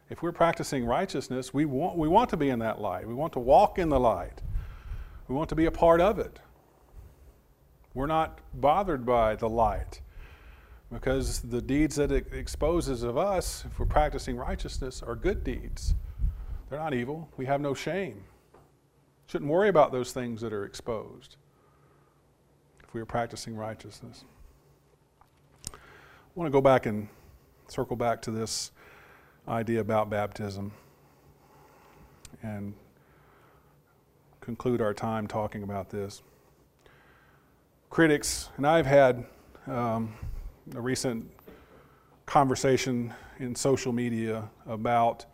If 0.09 0.21
we're 0.21 0.31
practicing 0.31 0.85
righteousness, 0.85 1.53
we 1.53 1.65
want, 1.65 1.97
we 1.97 2.07
want 2.07 2.29
to 2.29 2.37
be 2.37 2.49
in 2.49 2.59
that 2.59 2.79
light. 2.79 3.05
We 3.05 3.13
want 3.13 3.33
to 3.33 3.39
walk 3.39 3.77
in 3.77 3.89
the 3.89 3.99
light. 3.99 4.41
We 5.27 5.35
want 5.35 5.49
to 5.49 5.55
be 5.55 5.65
a 5.65 5.71
part 5.71 5.99
of 5.99 6.17
it. 6.19 6.39
We're 7.93 8.07
not 8.07 8.39
bothered 8.53 9.05
by 9.05 9.35
the 9.35 9.49
light 9.49 9.99
because 10.91 11.41
the 11.41 11.61
deeds 11.61 11.95
that 11.97 12.11
it 12.11 12.31
exposes 12.31 13.03
of 13.03 13.17
us, 13.17 13.65
if 13.65 13.79
we're 13.79 13.85
practicing 13.85 14.37
righteousness, 14.37 15.03
are 15.03 15.15
good 15.15 15.43
deeds. 15.43 15.93
They're 16.69 16.79
not 16.79 16.93
evil. 16.93 17.29
We 17.37 17.45
have 17.45 17.61
no 17.61 17.73
shame. 17.73 18.23
Shouldn't 19.27 19.51
worry 19.51 19.69
about 19.69 19.91
those 19.91 20.11
things 20.13 20.41
that 20.41 20.53
are 20.53 20.63
exposed 20.65 21.35
if 22.83 22.93
we 22.93 23.01
are 23.01 23.05
practicing 23.05 23.55
righteousness. 23.55 24.23
I 25.73 25.77
want 26.35 26.47
to 26.47 26.51
go 26.51 26.61
back 26.61 26.85
and 26.85 27.09
circle 27.67 27.97
back 27.97 28.21
to 28.23 28.31
this 28.31 28.71
idea 29.47 29.81
about 29.81 30.09
baptism 30.09 30.71
and 32.41 32.73
conclude 34.39 34.81
our 34.81 34.93
time 34.93 35.27
talking 35.27 35.63
about 35.63 35.89
this. 35.89 36.21
Critics, 37.89 38.49
and 38.55 38.65
I've 38.65 38.85
had 38.85 39.25
um, 39.65 40.13
a 40.75 40.81
recent 40.81 41.29
conversation 42.25 43.13
in 43.39 43.55
social 43.55 43.93
media 43.93 44.49
about 44.67 45.25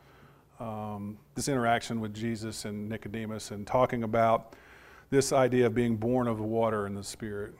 um, 0.59 1.17
this 1.35 1.47
interaction 1.47 1.99
with 1.99 2.13
Jesus 2.13 2.65
and 2.65 2.87
Nicodemus 2.87 3.51
and 3.51 3.65
talking 3.65 4.03
about 4.03 4.55
this 5.09 5.33
idea 5.33 5.65
of 5.65 5.73
being 5.73 5.95
born 5.95 6.27
of 6.27 6.37
the 6.37 6.43
water 6.43 6.85
and 6.85 6.95
the 6.95 7.03
Spirit. 7.03 7.53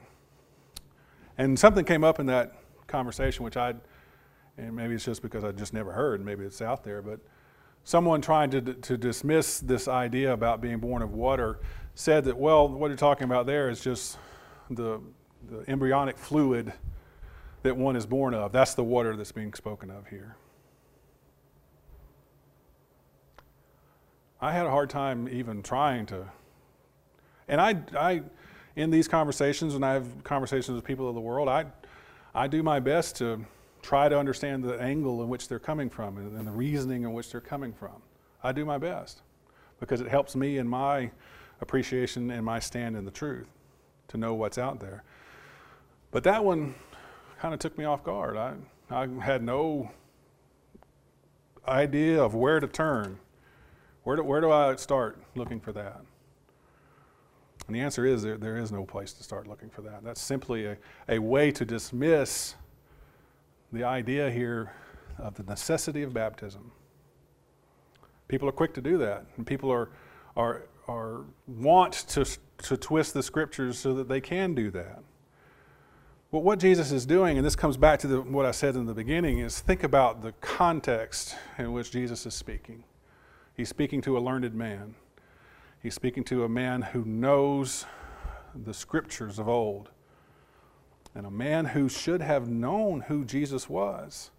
And 1.36 1.58
something 1.58 1.84
came 1.84 2.04
up 2.04 2.20
in 2.20 2.26
that 2.26 2.54
conversation, 2.86 3.44
which 3.44 3.56
I, 3.56 3.74
and 4.56 4.74
maybe 4.74 4.94
it's 4.94 5.04
just 5.04 5.22
because 5.22 5.42
I 5.42 5.52
just 5.52 5.72
never 5.72 5.92
heard, 5.92 6.24
maybe 6.24 6.44
it's 6.44 6.62
out 6.62 6.84
there, 6.84 7.02
but 7.02 7.18
someone 7.82 8.20
trying 8.20 8.50
to, 8.50 8.60
to 8.60 8.96
dismiss 8.96 9.58
this 9.58 9.88
idea 9.88 10.32
about 10.32 10.60
being 10.60 10.78
born 10.78 11.02
of 11.02 11.12
water 11.12 11.58
said 11.94 12.24
that, 12.24 12.36
well, 12.36 12.68
what 12.68 12.88
you're 12.88 12.96
talking 12.96 13.24
about 13.24 13.46
there 13.46 13.68
is 13.68 13.80
just 13.80 14.16
the, 14.70 15.00
the 15.50 15.64
embryonic 15.68 16.16
fluid 16.16 16.72
that 17.64 17.76
one 17.76 17.96
is 17.96 18.06
born 18.06 18.32
of. 18.32 18.52
That's 18.52 18.74
the 18.74 18.84
water 18.84 19.16
that's 19.16 19.32
being 19.32 19.52
spoken 19.52 19.90
of 19.90 20.06
here. 20.06 20.36
I 24.40 24.52
had 24.52 24.64
a 24.64 24.70
hard 24.70 24.88
time 24.88 25.28
even 25.28 25.62
trying 25.62 26.06
to 26.06 26.30
and 27.48 27.60
I, 27.60 27.76
I, 27.96 28.22
in 28.76 28.90
these 28.90 29.08
conversations, 29.08 29.74
when 29.74 29.84
I 29.84 29.92
have 29.92 30.24
conversations 30.24 30.74
with 30.74 30.84
people 30.84 31.08
of 31.08 31.14
the 31.14 31.20
world, 31.20 31.48
I, 31.48 31.66
I 32.34 32.48
do 32.48 32.62
my 32.62 32.80
best 32.80 33.16
to 33.16 33.44
try 33.82 34.08
to 34.08 34.18
understand 34.18 34.64
the 34.64 34.80
angle 34.80 35.22
in 35.22 35.28
which 35.28 35.48
they're 35.48 35.58
coming 35.58 35.90
from 35.90 36.16
and, 36.16 36.36
and 36.36 36.46
the 36.46 36.52
reasoning 36.52 37.02
in 37.02 37.12
which 37.12 37.30
they're 37.30 37.40
coming 37.40 37.72
from. 37.72 38.02
I 38.42 38.52
do 38.52 38.64
my 38.64 38.78
best 38.78 39.22
because 39.78 40.00
it 40.00 40.08
helps 40.08 40.34
me 40.34 40.58
in 40.58 40.66
my 40.66 41.10
appreciation 41.60 42.30
and 42.30 42.44
my 42.44 42.58
stand 42.58 42.96
in 42.96 43.04
the 43.04 43.10
truth 43.10 43.48
to 44.08 44.16
know 44.16 44.34
what's 44.34 44.58
out 44.58 44.80
there. 44.80 45.04
But 46.10 46.24
that 46.24 46.44
one 46.44 46.74
kind 47.44 47.52
of 47.52 47.60
took 47.60 47.76
me 47.76 47.84
off 47.84 48.02
guard. 48.02 48.38
I, 48.38 48.54
I 48.88 49.06
had 49.22 49.42
no 49.42 49.90
idea 51.68 52.22
of 52.22 52.34
where 52.34 52.58
to 52.58 52.66
turn. 52.66 53.18
Where 54.04 54.16
do, 54.16 54.24
where 54.24 54.40
do 54.40 54.50
I 54.50 54.76
start 54.76 55.22
looking 55.34 55.60
for 55.60 55.70
that? 55.72 56.00
And 57.66 57.76
the 57.76 57.80
answer 57.80 58.06
is 58.06 58.22
there, 58.22 58.38
there 58.38 58.56
is 58.56 58.72
no 58.72 58.86
place 58.86 59.12
to 59.12 59.22
start 59.22 59.46
looking 59.46 59.68
for 59.68 59.82
that. 59.82 60.02
That's 60.02 60.22
simply 60.22 60.64
a, 60.64 60.78
a 61.06 61.18
way 61.18 61.50
to 61.50 61.66
dismiss 61.66 62.54
the 63.74 63.84
idea 63.84 64.30
here 64.30 64.72
of 65.18 65.34
the 65.34 65.42
necessity 65.42 66.02
of 66.02 66.14
baptism. 66.14 66.72
People 68.26 68.48
are 68.48 68.52
quick 68.52 68.72
to 68.72 68.80
do 68.80 68.96
that, 68.96 69.26
and 69.36 69.46
people 69.46 69.70
are, 69.70 69.90
are, 70.34 70.62
are 70.88 71.26
want 71.46 71.92
to, 72.08 72.24
to 72.62 72.78
twist 72.78 73.12
the 73.12 73.22
scriptures 73.22 73.78
so 73.78 73.92
that 73.92 74.08
they 74.08 74.22
can 74.22 74.54
do 74.54 74.70
that. 74.70 75.02
But 76.34 76.42
what 76.42 76.58
Jesus 76.58 76.90
is 76.90 77.06
doing, 77.06 77.36
and 77.36 77.46
this 77.46 77.54
comes 77.54 77.76
back 77.76 78.00
to 78.00 78.08
the, 78.08 78.20
what 78.20 78.44
I 78.44 78.50
said 78.50 78.74
in 78.74 78.86
the 78.86 78.92
beginning, 78.92 79.38
is 79.38 79.60
think 79.60 79.84
about 79.84 80.20
the 80.20 80.32
context 80.40 81.36
in 81.58 81.72
which 81.72 81.92
Jesus 81.92 82.26
is 82.26 82.34
speaking. 82.34 82.82
He's 83.56 83.68
speaking 83.68 84.00
to 84.00 84.18
a 84.18 84.20
learned 84.20 84.52
man. 84.52 84.96
He's 85.80 85.94
speaking 85.94 86.24
to 86.24 86.42
a 86.42 86.48
man 86.48 86.82
who 86.82 87.04
knows 87.04 87.86
the 88.52 88.74
scriptures 88.74 89.38
of 89.38 89.48
old 89.48 89.90
and 91.14 91.24
a 91.24 91.30
man 91.30 91.66
who 91.66 91.88
should 91.88 92.20
have 92.20 92.48
known 92.48 93.02
who 93.02 93.24
Jesus 93.24 93.68
was. 93.68 94.32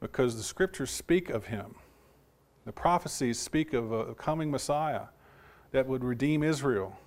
because 0.00 0.36
the 0.36 0.42
scriptures 0.42 0.90
speak 0.90 1.30
of 1.30 1.46
him. 1.46 1.76
The 2.64 2.72
prophecies 2.72 3.38
speak 3.38 3.74
of 3.74 3.92
a 3.92 4.12
coming 4.16 4.50
Messiah 4.50 5.02
that 5.70 5.86
would 5.86 6.02
redeem 6.02 6.42
Israel. 6.42 6.98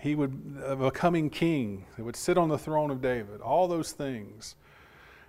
He 0.00 0.14
would, 0.14 0.60
of 0.62 0.80
a 0.80 0.90
coming 0.90 1.30
king 1.30 1.86
that 1.96 2.04
would 2.04 2.16
sit 2.16 2.36
on 2.36 2.48
the 2.48 2.58
throne 2.58 2.90
of 2.90 3.00
David, 3.00 3.40
all 3.40 3.68
those 3.68 3.92
things. 3.92 4.54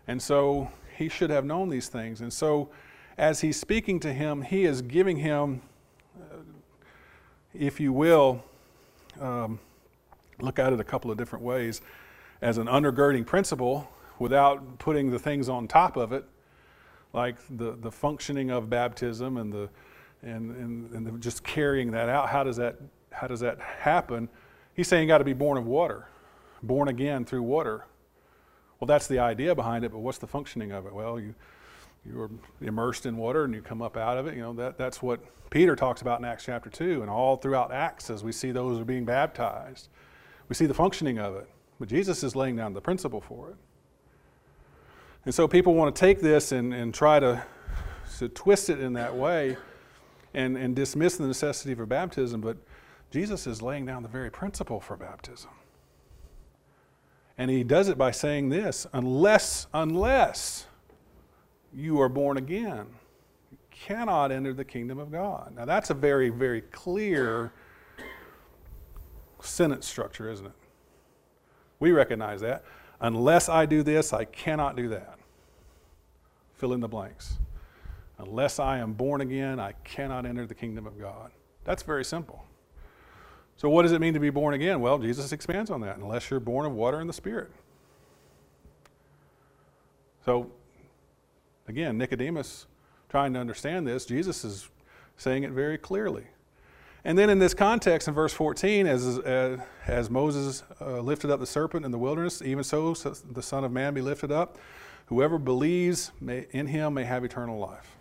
And 0.08 0.22
so 0.22 0.72
he 0.98 1.08
should 1.10 1.30
have 1.30 1.46
known 1.46 1.70
these 1.70 1.88
things. 1.88 2.22
And 2.22 2.32
so 2.32 2.70
as 3.18 3.42
he's 3.42 3.60
speaking 3.60 4.00
to 4.02 4.14
him, 4.14 4.42
he 4.42 4.66
is 4.66 4.82
giving 4.82 5.18
him, 5.18 5.62
uh, 6.20 6.38
if 7.54 7.80
you 7.80 7.94
will, 7.94 8.44
um, 9.20 9.60
look 10.40 10.60
at 10.60 10.74
it 10.74 10.80
a 10.80 10.84
couple 10.84 11.10
of 11.12 11.18
different 11.18 11.44
ways, 11.44 11.82
as 12.42 12.58
an 12.58 12.68
undergirding 12.68 13.26
principle 13.26 13.90
without 14.20 14.80
putting 14.80 15.10
the 15.10 15.20
things 15.20 15.50
on 15.50 15.68
top 15.68 15.98
of 15.98 16.12
it 16.12 16.26
like 17.14 17.36
the, 17.50 17.76
the 17.82 17.92
functioning 17.92 18.52
of 18.52 18.70
baptism 18.70 19.38
and 19.38 19.52
the 19.52 19.70
and, 20.22 20.52
and, 20.52 21.08
and 21.08 21.22
just 21.22 21.44
carrying 21.44 21.92
that 21.92 22.10
out. 22.10 22.28
How 22.30 22.44
does 22.44 22.58
that 22.58 22.78
how 23.12 23.28
does 23.28 23.40
that 23.40 23.60
happen? 23.60 24.30
He's 24.80 24.88
saying 24.88 25.02
you 25.02 25.08
got 25.10 25.18
to 25.18 25.26
be 25.26 25.34
born 25.34 25.58
of 25.58 25.66
water, 25.66 26.08
born 26.64 26.88
again 26.88 27.26
through 27.26 27.44
water. 27.44 27.84
Well, 28.80 28.86
that's 28.86 29.08
the 29.08 29.20
idea 29.20 29.54
behind 29.54 29.84
it, 29.84 29.92
but 29.92 30.00
what's 30.00 30.20
the 30.20 30.26
functioning 30.26 30.72
of 30.72 30.86
it? 30.86 30.94
Well, 30.94 31.20
you 31.20 31.36
you're 32.06 32.30
immersed 32.62 33.06
in 33.06 33.18
water 33.18 33.44
and 33.44 33.54
you 33.54 33.62
come 33.62 33.82
up 33.82 33.98
out 33.98 34.18
of 34.18 34.26
it. 34.26 34.36
You 34.36 34.42
know 34.42 34.54
that 34.54 34.78
that's 34.78 35.02
what 35.02 35.20
Peter 35.50 35.76
talks 35.76 36.02
about 36.02 36.20
in 36.20 36.26
Acts 36.26 36.46
chapter 36.46 36.70
two, 36.70 37.02
and 37.02 37.10
all 37.10 37.36
throughout 37.36 37.74
Acts 37.74 38.10
as 38.10 38.24
we 38.24 38.32
see 38.32 38.52
those 38.52 38.80
are 38.80 38.86
being 38.86 39.04
baptized, 39.04 39.90
we 40.48 40.56
see 40.56 40.66
the 40.66 40.74
functioning 40.74 41.20
of 41.20 41.36
it. 41.36 41.50
But 41.78 41.90
Jesus 41.90 42.24
is 42.24 42.34
laying 42.34 42.56
down 42.56 42.72
the 42.72 42.80
principle 42.80 43.20
for 43.20 43.50
it. 43.50 43.58
And 45.26 45.36
so 45.36 45.46
people 45.46 45.74
want 45.74 45.94
to 45.94 46.00
take 46.00 46.22
this 46.22 46.54
and, 46.54 46.74
and 46.74 46.94
try 46.94 47.20
to, 47.20 47.44
to 48.20 48.30
twist 48.30 48.70
it 48.70 48.80
in 48.80 48.94
that 48.94 49.14
way 49.14 49.58
and, 50.34 50.56
and 50.56 50.74
dismiss 50.74 51.18
the 51.18 51.28
necessity 51.28 51.76
for 51.76 51.86
baptism, 51.86 52.40
but 52.40 52.56
Jesus 53.12 53.48
is 53.48 53.62
laying 53.62 53.86
down 53.86 54.04
the 54.04 54.10
very 54.10 54.30
principle 54.30 54.80
for 54.80 54.96
baptism. 54.96 55.50
And 57.38 57.50
he 57.50 57.64
does 57.64 57.88
it 57.88 57.98
by 57.98 58.12
saying 58.12 58.50
this 58.50 58.86
unless, 58.94 59.68
unless 59.74 60.66
you 61.74 62.02
are 62.02 62.10
born 62.10 62.38
again, 62.38 62.88
you 63.52 63.58
cannot 63.72 64.32
enter 64.32 64.54
the 64.54 64.66
kingdom 64.66 65.00
of 65.00 65.12
God. 65.12 65.56
Now, 65.56 65.66
that's 65.66 65.90
a 65.90 65.94
very, 65.94 66.30
very 66.30 66.62
clear 66.62 67.52
sentence 69.42 69.88
structure, 69.88 70.30
isn't 70.30 70.46
it? 70.46 70.52
We 71.80 71.92
recognize 71.92 72.42
that. 72.42 72.66
Unless 73.00 73.48
I 73.48 73.66
do 73.66 73.84
this, 73.84 74.12
I 74.12 74.26
cannot 74.26 74.76
do 74.76 74.90
that. 74.90 75.18
Fill 76.56 76.74
in 76.74 76.82
the 76.82 76.90
blanks. 76.90 77.40
Unless 78.18 78.60
I 78.60 78.80
am 78.80 78.92
born 78.92 79.22
again, 79.22 79.62
I 79.62 79.72
cannot 79.86 80.26
enter 80.26 80.46
the 80.46 80.54
kingdom 80.54 80.86
of 80.86 81.00
God. 81.00 81.32
That's 81.64 81.84
very 81.84 82.04
simple. 82.04 82.44
So, 83.60 83.70
what 83.70 83.82
does 83.84 83.92
it 83.92 84.00
mean 84.00 84.14
to 84.14 84.22
be 84.22 84.30
born 84.30 84.54
again? 84.54 84.80
Well, 84.80 84.98
Jesus 85.00 85.34
expands 85.34 85.70
on 85.70 85.82
that. 85.82 85.98
Unless 85.98 86.32
you're 86.32 86.40
born 86.40 86.66
of 86.66 86.72
water 86.72 87.02
and 87.02 87.10
the 87.10 87.14
Spirit. 87.14 87.52
So, 90.24 90.50
again, 91.68 91.98
Nicodemus 91.98 92.68
trying 93.10 93.34
to 93.34 93.40
understand 93.40 93.86
this, 93.86 94.06
Jesus 94.06 94.46
is 94.46 94.70
saying 95.18 95.44
it 95.44 95.52
very 95.52 95.78
clearly. 95.78 96.24
And 97.04 97.18
then 97.18 97.30
in 97.30 97.38
this 97.38 97.54
context, 97.54 98.08
in 98.08 98.14
verse 98.14 98.32
14, 98.32 98.88
as, 98.88 99.18
as, 99.20 99.60
as 99.88 100.10
Moses 100.10 100.64
uh, 100.80 101.02
lifted 101.02 101.30
up 101.30 101.42
the 101.42 101.46
serpent 101.46 101.84
in 101.84 101.92
the 101.92 101.98
wilderness, 101.98 102.42
even 102.42 102.64
so, 102.64 102.94
so 102.94 103.10
the 103.10 103.44
Son 103.44 103.66
of 103.66 103.74
Man 103.74 103.94
be 103.94 104.02
lifted 104.02 104.32
up. 104.32 104.58
Whoever 105.08 105.38
believes 105.38 106.12
may, 106.22 106.46
in 106.52 106.68
him 106.68 106.94
may 106.94 107.04
have 107.04 107.26
eternal 107.26 107.60
life. 107.60 107.98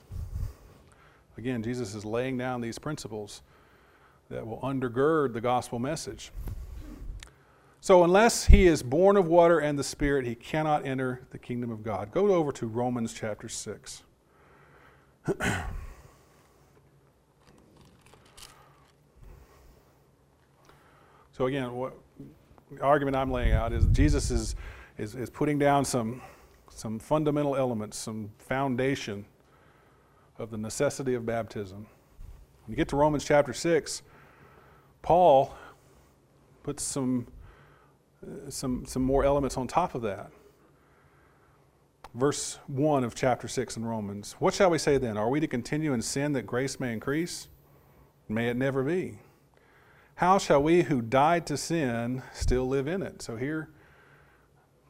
Again, 1.36 1.64
Jesus 1.64 1.96
is 1.96 2.04
laying 2.04 2.38
down 2.38 2.60
these 2.60 2.78
principles 2.78 3.42
that 4.30 4.46
will 4.46 4.58
undergird 4.58 5.32
the 5.32 5.40
gospel 5.40 5.78
message. 5.78 6.30
So, 7.80 8.04
unless 8.04 8.46
he 8.46 8.66
is 8.66 8.82
born 8.82 9.16
of 9.16 9.28
water 9.28 9.60
and 9.60 9.78
the 9.78 9.84
Spirit, 9.84 10.26
he 10.26 10.34
cannot 10.34 10.84
enter 10.84 11.26
the 11.30 11.38
kingdom 11.38 11.70
of 11.70 11.82
God. 11.82 12.10
Go 12.10 12.34
over 12.34 12.52
to 12.52 12.66
Romans 12.66 13.12
chapter 13.12 13.48
6. 13.48 14.02
So 21.38 21.46
again, 21.46 21.72
what 21.76 21.94
the 22.72 22.82
argument 22.82 23.16
I'm 23.16 23.30
laying 23.30 23.52
out 23.52 23.72
is 23.72 23.86
Jesus 23.92 24.32
is, 24.32 24.56
is, 24.98 25.14
is 25.14 25.30
putting 25.30 25.56
down 25.56 25.84
some, 25.84 26.20
some 26.68 26.98
fundamental 26.98 27.54
elements, 27.54 27.96
some 27.96 28.32
foundation 28.38 29.24
of 30.36 30.50
the 30.50 30.58
necessity 30.58 31.14
of 31.14 31.24
baptism. 31.24 31.86
When 32.66 32.72
you 32.72 32.74
get 32.74 32.88
to 32.88 32.96
Romans 32.96 33.24
chapter 33.24 33.52
6, 33.52 34.02
Paul 35.02 35.54
puts 36.62 36.82
some, 36.82 37.26
uh, 38.22 38.50
some, 38.50 38.84
some 38.86 39.02
more 39.02 39.24
elements 39.24 39.56
on 39.56 39.66
top 39.66 39.94
of 39.94 40.02
that. 40.02 40.30
Verse 42.14 42.58
1 42.66 43.04
of 43.04 43.14
chapter 43.14 43.48
6 43.48 43.76
in 43.76 43.84
Romans. 43.84 44.34
What 44.38 44.54
shall 44.54 44.70
we 44.70 44.78
say 44.78 44.98
then? 44.98 45.16
Are 45.16 45.28
we 45.28 45.40
to 45.40 45.46
continue 45.46 45.92
in 45.92 46.02
sin 46.02 46.32
that 46.32 46.46
grace 46.46 46.80
may 46.80 46.92
increase? 46.92 47.48
May 48.28 48.48
it 48.48 48.56
never 48.56 48.82
be. 48.82 49.18
How 50.16 50.38
shall 50.38 50.62
we 50.62 50.82
who 50.82 51.00
died 51.00 51.46
to 51.46 51.56
sin 51.56 52.22
still 52.32 52.66
live 52.66 52.88
in 52.88 53.02
it? 53.02 53.22
So 53.22 53.36
here, 53.36 53.70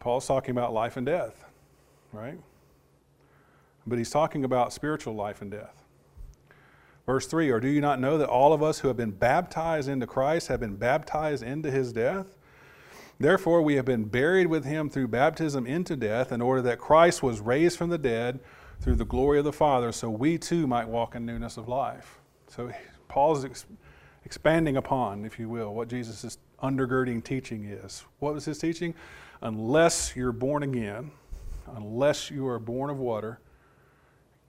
Paul's 0.00 0.26
talking 0.26 0.52
about 0.52 0.72
life 0.72 0.96
and 0.96 1.04
death, 1.04 1.44
right? 2.12 2.38
But 3.86 3.98
he's 3.98 4.10
talking 4.10 4.44
about 4.44 4.72
spiritual 4.72 5.14
life 5.14 5.42
and 5.42 5.50
death. 5.50 5.84
Verse 7.08 7.26
3 7.26 7.48
Or 7.48 7.58
do 7.58 7.68
you 7.68 7.80
not 7.80 8.00
know 8.00 8.18
that 8.18 8.28
all 8.28 8.52
of 8.52 8.62
us 8.62 8.80
who 8.80 8.88
have 8.88 8.98
been 8.98 9.12
baptized 9.12 9.88
into 9.88 10.06
Christ 10.06 10.48
have 10.48 10.60
been 10.60 10.76
baptized 10.76 11.42
into 11.42 11.70
his 11.70 11.90
death? 11.90 12.36
Therefore, 13.18 13.62
we 13.62 13.76
have 13.76 13.86
been 13.86 14.04
buried 14.04 14.48
with 14.48 14.66
him 14.66 14.90
through 14.90 15.08
baptism 15.08 15.66
into 15.66 15.96
death, 15.96 16.32
in 16.32 16.42
order 16.42 16.60
that 16.60 16.78
Christ 16.78 17.22
was 17.22 17.40
raised 17.40 17.78
from 17.78 17.88
the 17.88 17.96
dead 17.96 18.40
through 18.82 18.96
the 18.96 19.06
glory 19.06 19.38
of 19.38 19.46
the 19.46 19.54
Father, 19.54 19.90
so 19.90 20.10
we 20.10 20.36
too 20.36 20.66
might 20.66 20.86
walk 20.86 21.14
in 21.14 21.24
newness 21.24 21.56
of 21.56 21.66
life. 21.66 22.18
So 22.46 22.70
Paul's 23.08 23.46
expanding 24.26 24.76
upon, 24.76 25.24
if 25.24 25.38
you 25.38 25.48
will, 25.48 25.74
what 25.74 25.88
Jesus' 25.88 26.36
undergirding 26.62 27.24
teaching 27.24 27.64
is. 27.64 28.04
What 28.18 28.34
was 28.34 28.44
his 28.44 28.58
teaching? 28.58 28.92
Unless 29.40 30.14
you're 30.14 30.30
born 30.30 30.62
again, 30.62 31.10
unless 31.74 32.30
you 32.30 32.46
are 32.46 32.58
born 32.58 32.90
of 32.90 32.98
water, 32.98 33.40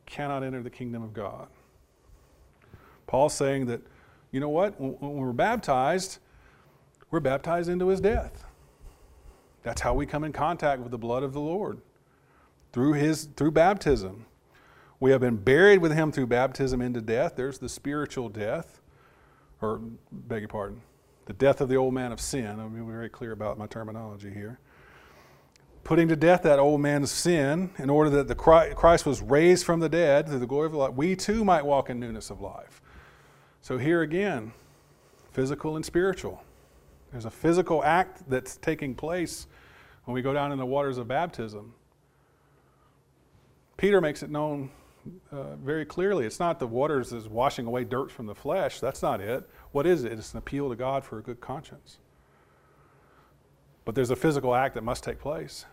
cannot 0.06 0.44
enter 0.44 0.62
the 0.62 0.70
kingdom 0.70 1.04
of 1.04 1.14
God. 1.14 1.48
Paul's 3.10 3.34
saying 3.34 3.66
that, 3.66 3.82
you 4.32 4.40
know 4.40 4.50
what? 4.50 4.80
When 4.80 4.96
we're 5.00 5.34
baptized, 5.34 6.20
we're 7.10 7.20
baptized 7.20 7.68
into 7.68 7.88
his 7.88 8.00
death. 8.00 8.46
That's 9.64 9.82
how 9.82 9.96
we 9.96 10.06
come 10.06 10.24
in 10.24 10.32
contact 10.32 10.80
with 10.84 10.92
the 10.92 11.00
blood 11.00 11.24
of 11.24 11.34
the 11.34 11.40
Lord 11.40 11.82
through 12.72 12.94
his 12.94 13.28
through 13.36 13.50
baptism. 13.50 14.28
We 15.00 15.10
have 15.10 15.22
been 15.22 15.38
buried 15.38 15.80
with 15.80 15.92
him 15.92 16.12
through 16.12 16.28
baptism 16.28 16.82
into 16.82 17.02
death. 17.02 17.34
There's 17.36 17.58
the 17.58 17.68
spiritual 17.68 18.30
death 18.30 18.80
or 19.60 19.82
beg 20.12 20.42
your 20.42 20.48
pardon, 20.48 20.82
the 21.26 21.34
death 21.34 21.62
of 21.62 21.68
the 21.68 21.78
old 21.78 21.96
man 21.96 22.12
of 22.12 22.22
sin. 22.22 22.60
I'll 22.60 22.70
be 22.70 22.80
very 22.80 23.10
clear 23.10 23.32
about 23.32 23.58
my 23.58 23.66
terminology 23.66 24.32
here. 24.32 24.60
Putting 25.84 26.10
to 26.10 26.16
death 26.16 26.44
that 26.44 26.60
old 26.60 26.80
man's 26.80 27.10
sin 27.10 27.72
in 27.80 27.90
order 27.90 28.12
that 28.12 28.28
the 28.28 28.36
Christ 28.36 29.08
was 29.08 29.24
raised 29.24 29.66
from 29.66 29.80
the 29.80 29.90
dead 29.90 30.28
through 30.28 30.38
the 30.38 30.46
glory 30.46 30.68
of 30.68 30.76
life, 30.76 30.94
we 30.94 31.16
too 31.16 31.44
might 31.44 31.66
walk 31.66 31.90
in 31.90 32.00
newness 32.00 32.30
of 32.30 32.40
life. 32.40 32.82
So 33.70 33.78
here 33.78 34.02
again, 34.02 34.52
physical 35.32 35.76
and 35.76 35.86
spiritual. 35.86 36.44
There's 37.12 37.26
a 37.26 37.30
physical 37.30 37.84
act 37.84 38.28
that's 38.28 38.58
taking 38.58 38.96
place 38.96 39.46
when 40.06 40.16
we 40.16 40.24
go 40.24 40.34
down 40.34 40.52
in 40.52 40.58
the 40.58 40.66
waters 40.66 40.98
of 40.98 41.08
baptism. 41.08 41.76
Peter 43.78 44.02
makes 44.02 44.24
it 44.24 44.32
known 44.32 44.72
uh, 45.32 45.56
very 45.58 45.86
clearly. 45.86 46.26
It's 46.26 46.40
not 46.40 46.58
the 46.58 46.66
waters 46.66 47.14
is 47.14 47.28
washing 47.28 47.68
away 47.68 47.84
dirt 47.84 48.12
from 48.12 48.26
the 48.26 48.34
flesh. 48.34 48.80
That's 48.80 49.04
not 49.04 49.22
it. 49.22 49.48
What 49.72 49.86
is 49.86 50.04
it? 50.04 50.14
It's 50.14 50.32
an 50.32 50.40
appeal 50.40 50.70
to 50.70 50.76
God 50.76 51.04
for 51.04 51.20
a 51.20 51.22
good 51.22 51.40
conscience. 51.40 52.00
But 53.86 53.94
there's 53.94 54.10
a 54.10 54.16
physical 54.16 54.56
act 54.56 54.74
that 54.74 54.84
must 54.84 55.04
take 55.04 55.20
place. 55.20 55.66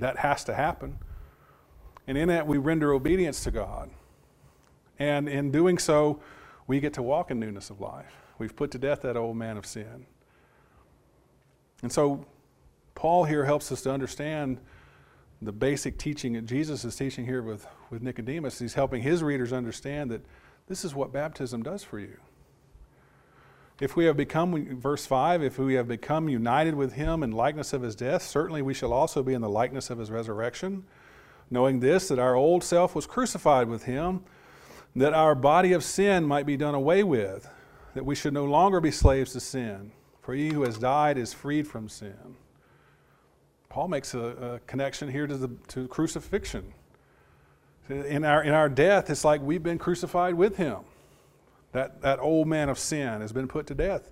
That 0.00 0.18
has 0.18 0.42
to 0.42 0.52
happen. 0.52 0.98
And 2.08 2.18
in 2.18 2.26
that, 2.26 2.48
we 2.48 2.58
render 2.58 2.92
obedience 2.92 3.44
to 3.44 3.52
God. 3.52 3.88
And 4.98 5.28
in 5.28 5.52
doing 5.52 5.78
so, 5.78 6.18
we 6.68 6.78
get 6.78 6.92
to 6.92 7.02
walk 7.02 7.32
in 7.32 7.40
newness 7.40 7.70
of 7.70 7.80
life. 7.80 8.14
We've 8.38 8.54
put 8.54 8.70
to 8.70 8.78
death 8.78 9.02
that 9.02 9.16
old 9.16 9.36
man 9.36 9.56
of 9.56 9.66
sin. 9.66 10.06
And 11.82 11.90
so, 11.90 12.24
Paul 12.94 13.24
here 13.24 13.44
helps 13.44 13.72
us 13.72 13.82
to 13.82 13.92
understand 13.92 14.58
the 15.40 15.52
basic 15.52 15.98
teaching 15.98 16.34
that 16.34 16.46
Jesus 16.46 16.84
is 16.84 16.94
teaching 16.96 17.24
here 17.24 17.42
with, 17.42 17.66
with 17.90 18.02
Nicodemus. 18.02 18.58
He's 18.58 18.74
helping 18.74 19.02
his 19.02 19.22
readers 19.22 19.52
understand 19.52 20.10
that 20.10 20.20
this 20.66 20.84
is 20.84 20.94
what 20.94 21.12
baptism 21.12 21.62
does 21.62 21.82
for 21.82 21.98
you. 21.98 22.18
If 23.80 23.94
we 23.94 24.06
have 24.06 24.16
become, 24.16 24.76
verse 24.76 25.06
5, 25.06 25.42
if 25.42 25.58
we 25.58 25.74
have 25.74 25.86
become 25.86 26.28
united 26.28 26.74
with 26.74 26.94
him 26.94 27.22
in 27.22 27.30
likeness 27.30 27.72
of 27.72 27.82
his 27.82 27.94
death, 27.94 28.22
certainly 28.22 28.60
we 28.60 28.74
shall 28.74 28.92
also 28.92 29.22
be 29.22 29.34
in 29.34 29.40
the 29.40 29.48
likeness 29.48 29.90
of 29.90 29.98
his 29.98 30.10
resurrection. 30.10 30.84
knowing 31.50 31.80
this, 31.80 32.08
that 32.08 32.18
our 32.18 32.34
old 32.34 32.62
self 32.62 32.94
was 32.94 33.06
crucified 33.06 33.68
with 33.68 33.84
him, 33.84 34.22
that 34.96 35.14
our 35.14 35.34
body 35.34 35.72
of 35.72 35.84
sin 35.84 36.24
might 36.24 36.46
be 36.46 36.56
done 36.56 36.74
away 36.74 37.04
with, 37.04 37.48
that 37.94 38.04
we 38.04 38.14
should 38.14 38.32
no 38.32 38.44
longer 38.44 38.80
be 38.80 38.90
slaves 38.90 39.32
to 39.32 39.40
sin. 39.40 39.92
For 40.22 40.34
he 40.34 40.50
who 40.50 40.62
has 40.62 40.78
died 40.78 41.16
is 41.16 41.32
freed 41.32 41.66
from 41.66 41.88
sin. 41.88 42.36
Paul 43.68 43.88
makes 43.88 44.14
a, 44.14 44.20
a 44.20 44.58
connection 44.66 45.08
here 45.08 45.26
to, 45.26 45.36
the, 45.36 45.48
to 45.68 45.88
crucifixion. 45.88 46.74
In 47.88 48.24
our, 48.24 48.42
in 48.42 48.52
our 48.52 48.68
death, 48.68 49.08
it's 49.08 49.24
like 49.24 49.40
we've 49.40 49.62
been 49.62 49.78
crucified 49.78 50.34
with 50.34 50.56
him. 50.56 50.80
That, 51.72 52.02
that 52.02 52.18
old 52.18 52.46
man 52.46 52.68
of 52.68 52.78
sin 52.78 53.20
has 53.20 53.32
been 53.32 53.48
put 53.48 53.66
to 53.68 53.74
death. 53.74 54.10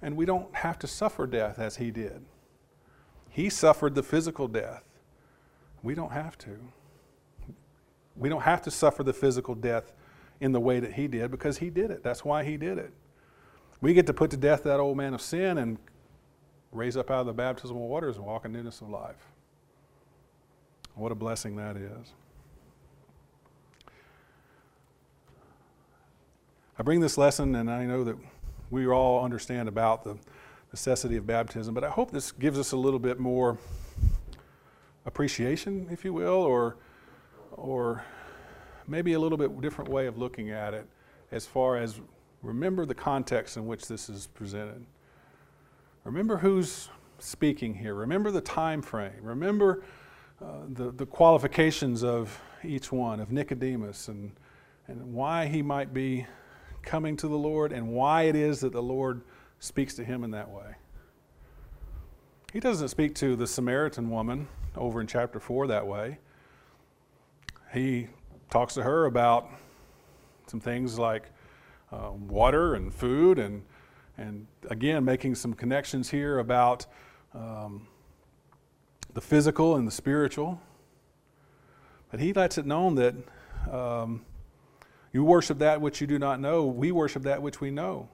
And 0.00 0.16
we 0.16 0.24
don't 0.24 0.54
have 0.54 0.78
to 0.80 0.86
suffer 0.86 1.26
death 1.26 1.58
as 1.58 1.76
he 1.76 1.90
did. 1.90 2.24
He 3.28 3.48
suffered 3.48 3.94
the 3.94 4.02
physical 4.02 4.48
death. 4.48 4.84
We 5.82 5.94
don't 5.94 6.12
have 6.12 6.36
to. 6.38 6.58
We 8.16 8.28
don't 8.28 8.42
have 8.42 8.62
to 8.62 8.70
suffer 8.70 9.02
the 9.02 9.12
physical 9.12 9.54
death 9.54 9.92
in 10.42 10.50
the 10.50 10.60
way 10.60 10.80
that 10.80 10.94
he 10.94 11.06
did 11.06 11.30
because 11.30 11.58
he 11.58 11.70
did 11.70 11.92
it. 11.92 12.02
That's 12.02 12.24
why 12.24 12.42
he 12.42 12.56
did 12.56 12.76
it. 12.76 12.92
We 13.80 13.94
get 13.94 14.06
to 14.08 14.12
put 14.12 14.32
to 14.32 14.36
death 14.36 14.64
that 14.64 14.80
old 14.80 14.96
man 14.96 15.14
of 15.14 15.22
sin 15.22 15.56
and 15.58 15.78
raise 16.72 16.96
up 16.96 17.12
out 17.12 17.20
of 17.20 17.26
the 17.26 17.32
baptismal 17.32 17.86
waters 17.86 18.16
and 18.16 18.26
walk 18.26 18.44
in 18.44 18.52
newness 18.52 18.80
of 18.80 18.90
life. 18.90 19.28
What 20.96 21.12
a 21.12 21.14
blessing 21.14 21.54
that 21.56 21.76
is. 21.76 22.12
I 26.76 26.82
bring 26.82 26.98
this 26.98 27.16
lesson, 27.16 27.54
and 27.54 27.70
I 27.70 27.84
know 27.84 28.02
that 28.02 28.16
we 28.68 28.84
all 28.88 29.24
understand 29.24 29.68
about 29.68 30.02
the 30.02 30.16
necessity 30.72 31.16
of 31.16 31.24
baptism, 31.24 31.72
but 31.72 31.84
I 31.84 31.88
hope 31.88 32.10
this 32.10 32.32
gives 32.32 32.58
us 32.58 32.72
a 32.72 32.76
little 32.76 32.98
bit 32.98 33.20
more 33.20 33.58
appreciation, 35.06 35.86
if 35.92 36.04
you 36.04 36.12
will, 36.12 36.42
or, 36.42 36.78
or 37.52 38.04
maybe 38.86 39.12
a 39.12 39.18
little 39.18 39.38
bit 39.38 39.60
different 39.60 39.90
way 39.90 40.06
of 40.06 40.18
looking 40.18 40.50
at 40.50 40.74
it 40.74 40.86
as 41.30 41.46
far 41.46 41.76
as 41.76 42.00
remember 42.42 42.84
the 42.84 42.94
context 42.94 43.56
in 43.56 43.66
which 43.66 43.86
this 43.86 44.08
is 44.08 44.26
presented. 44.28 44.84
Remember 46.04 46.36
who's 46.36 46.88
speaking 47.18 47.74
here. 47.74 47.94
Remember 47.94 48.30
the 48.30 48.40
time 48.40 48.82
frame. 48.82 49.12
Remember 49.22 49.84
uh, 50.40 50.62
the, 50.72 50.90
the 50.90 51.06
qualifications 51.06 52.02
of 52.02 52.40
each 52.64 52.90
one, 52.90 53.20
of 53.20 53.30
Nicodemus, 53.30 54.08
and, 54.08 54.32
and 54.88 55.14
why 55.14 55.46
he 55.46 55.62
might 55.62 55.94
be 55.94 56.26
coming 56.82 57.16
to 57.16 57.28
the 57.28 57.38
Lord 57.38 57.72
and 57.72 57.88
why 57.88 58.22
it 58.22 58.34
is 58.34 58.60
that 58.60 58.72
the 58.72 58.82
Lord 58.82 59.22
speaks 59.60 59.94
to 59.94 60.04
him 60.04 60.24
in 60.24 60.32
that 60.32 60.50
way. 60.50 60.74
He 62.52 62.60
doesn't 62.60 62.88
speak 62.88 63.14
to 63.16 63.36
the 63.36 63.46
Samaritan 63.46 64.10
woman 64.10 64.48
over 64.76 65.00
in 65.00 65.06
chapter 65.06 65.38
4 65.38 65.68
that 65.68 65.86
way. 65.86 66.18
He 67.72 68.08
talks 68.52 68.74
to 68.74 68.82
her 68.82 69.06
about 69.06 69.48
some 70.46 70.60
things 70.60 70.98
like 70.98 71.30
uh, 71.90 72.10
water 72.10 72.74
and 72.74 72.92
food, 72.92 73.38
and, 73.38 73.62
and 74.18 74.46
again, 74.68 75.02
making 75.06 75.34
some 75.34 75.54
connections 75.54 76.10
here 76.10 76.38
about 76.38 76.84
um, 77.34 77.86
the 79.14 79.22
physical 79.22 79.76
and 79.76 79.86
the 79.86 79.90
spiritual. 79.90 80.60
But 82.10 82.20
he 82.20 82.34
lets 82.34 82.58
it 82.58 82.66
known 82.66 82.94
that 82.96 83.14
um, 83.70 84.22
you 85.14 85.24
worship 85.24 85.58
that 85.60 85.80
which 85.80 86.02
you 86.02 86.06
do 86.06 86.18
not 86.18 86.38
know, 86.38 86.66
we 86.66 86.92
worship 86.92 87.22
that 87.22 87.40
which 87.40 87.62
we 87.62 87.70
know. 87.70 88.10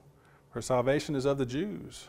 For 0.53 0.61
salvation 0.61 1.15
is 1.15 1.25
of 1.25 1.37
the 1.37 1.45
Jews. 1.45 2.07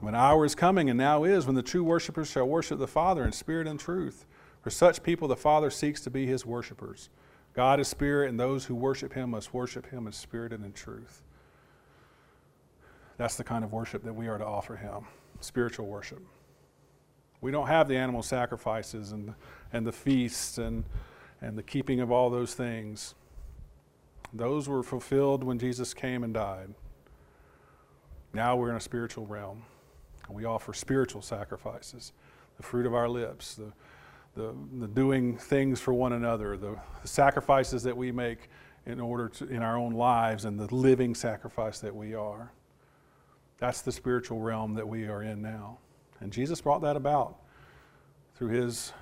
When 0.00 0.14
hour 0.14 0.44
is 0.44 0.54
coming, 0.54 0.90
and 0.90 0.98
now 0.98 1.24
is, 1.24 1.46
when 1.46 1.54
the 1.54 1.62
true 1.62 1.82
worshippers 1.82 2.30
shall 2.30 2.46
worship 2.46 2.78
the 2.78 2.86
Father 2.86 3.24
in 3.24 3.32
spirit 3.32 3.66
and 3.66 3.80
truth. 3.80 4.26
For 4.62 4.70
such 4.70 5.02
people, 5.02 5.28
the 5.28 5.36
Father 5.36 5.70
seeks 5.70 6.00
to 6.02 6.10
be 6.10 6.26
his 6.26 6.46
worshippers. 6.46 7.10
God 7.52 7.80
is 7.80 7.88
spirit, 7.88 8.30
and 8.30 8.40
those 8.40 8.64
who 8.64 8.74
worship 8.74 9.12
him 9.12 9.30
must 9.30 9.52
worship 9.52 9.90
him 9.90 10.06
in 10.06 10.12
spirit 10.12 10.52
and 10.52 10.64
in 10.64 10.72
truth. 10.72 11.22
That's 13.18 13.36
the 13.36 13.44
kind 13.44 13.64
of 13.64 13.72
worship 13.72 14.04
that 14.04 14.14
we 14.14 14.28
are 14.28 14.38
to 14.38 14.46
offer 14.46 14.76
him 14.76 15.06
spiritual 15.40 15.86
worship. 15.86 16.22
We 17.40 17.50
don't 17.50 17.66
have 17.66 17.88
the 17.88 17.96
animal 17.96 18.22
sacrifices 18.22 19.10
and, 19.10 19.34
and 19.72 19.84
the 19.84 19.92
feasts 19.92 20.58
and, 20.58 20.84
and 21.40 21.58
the 21.58 21.62
keeping 21.64 22.00
of 22.00 22.12
all 22.12 22.30
those 22.30 22.54
things. 22.54 23.16
Those 24.32 24.68
were 24.68 24.84
fulfilled 24.84 25.42
when 25.42 25.58
Jesus 25.58 25.92
came 25.92 26.22
and 26.22 26.32
died. 26.32 26.72
Now 28.32 28.56
we're 28.56 28.70
in 28.70 28.76
a 28.76 28.80
spiritual 28.80 29.26
realm. 29.26 29.64
We 30.30 30.44
offer 30.44 30.72
spiritual 30.72 31.20
sacrifices, 31.20 32.12
the 32.56 32.62
fruit 32.62 32.86
of 32.86 32.94
our 32.94 33.08
lips, 33.08 33.56
the, 33.56 33.72
the, 34.34 34.54
the 34.78 34.88
doing 34.88 35.36
things 35.36 35.80
for 35.80 35.92
one 35.92 36.14
another, 36.14 36.56
the, 36.56 36.76
sacrifices 37.04 37.82
that 37.82 37.96
we 37.96 38.12
make 38.12 38.48
in 38.86 39.00
order 39.00 39.28
to, 39.28 39.48
in 39.48 39.62
our 39.62 39.76
own 39.76 39.92
lives, 39.92 40.44
and 40.44 40.58
the 40.58 40.72
living 40.74 41.14
sacrifice 41.14 41.80
that 41.80 41.94
we 41.94 42.14
are. 42.14 42.52
That's 43.58 43.82
the 43.82 43.92
spiritual 43.92 44.40
realm 44.40 44.74
that 44.74 44.88
we 44.88 45.06
are 45.06 45.22
in 45.22 45.42
now. 45.42 45.78
And 46.20 46.32
Jesus 46.32 46.60
brought 46.60 46.82
that 46.82 46.96
about 46.96 47.38
through 48.36 48.48
his 48.48 48.92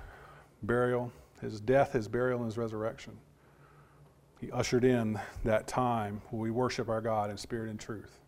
burial, 0.63 1.11
his 1.41 1.59
death, 1.59 1.93
his 1.93 2.07
burial, 2.07 2.39
and 2.39 2.45
his 2.45 2.57
resurrection. 2.57 3.17
He 4.39 4.51
ushered 4.51 4.83
in 4.83 5.19
that 5.43 5.67
time 5.67 6.21
where 6.29 6.41
we 6.41 6.51
worship 6.51 6.89
our 6.89 7.01
God 7.01 7.29
in 7.29 7.37
spirit 7.37 7.69
and 7.69 7.79
truth. 7.79 8.19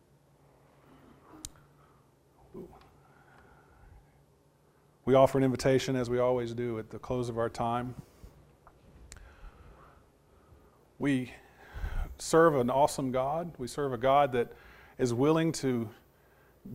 We 5.05 5.15
offer 5.15 5.37
an 5.37 5.43
invitation, 5.43 5.95
as 5.95 6.09
we 6.09 6.19
always 6.19 6.53
do, 6.53 6.79
at 6.79 6.89
the 6.89 6.99
close 6.99 7.27
of 7.27 7.37
our 7.37 7.49
time. 7.49 7.95
We 10.97 11.33
serve 12.17 12.55
an 12.55 12.69
awesome 12.69 13.11
God. 13.11 13.51
We 13.57 13.67
serve 13.67 13.91
a 13.91 13.97
God 13.97 14.31
that 14.31 14.53
is 14.97 15.13
willing 15.13 15.51
to 15.53 15.89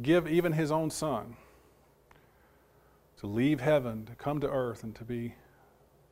give 0.02 0.28
even 0.28 0.52
his 0.52 0.70
own 0.70 0.90
son 0.90 1.36
to 3.18 3.26
leave 3.26 3.60
heaven, 3.60 4.06
to 4.06 4.14
come 4.14 4.40
to 4.40 4.48
earth, 4.48 4.84
and 4.84 4.94
to 4.94 5.04
be 5.04 5.34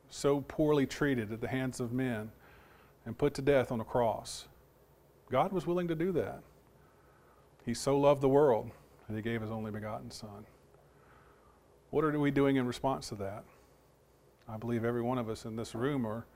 so 0.08 0.40
poorly 0.40 0.86
treated 0.86 1.32
at 1.32 1.40
the 1.40 1.48
hands 1.48 1.80
of 1.80 1.92
men 1.92 2.30
and 3.04 3.16
put 3.16 3.34
to 3.34 3.42
death 3.42 3.70
on 3.70 3.80
a 3.80 3.84
cross. 3.84 4.48
God 5.30 5.52
was 5.52 5.66
willing 5.66 5.88
to 5.88 5.94
do 5.94 6.12
that. 6.12 6.42
He 7.64 7.74
so 7.74 7.98
loved 7.98 8.22
the 8.22 8.28
world 8.28 8.70
that 9.08 9.14
he 9.14 9.22
gave 9.22 9.40
his 9.40 9.50
only 9.50 9.70
begotten 9.70 10.10
Son. 10.10 10.46
What 11.90 12.04
are 12.04 12.18
we 12.18 12.30
doing 12.30 12.56
in 12.56 12.66
response 12.66 13.08
to 13.10 13.14
that? 13.16 13.44
I 14.48 14.56
believe 14.56 14.84
every 14.84 15.02
one 15.02 15.18
of 15.18 15.28
us 15.28 15.44
in 15.44 15.56
this 15.56 15.74
room 15.74 16.06
are, 16.06 16.26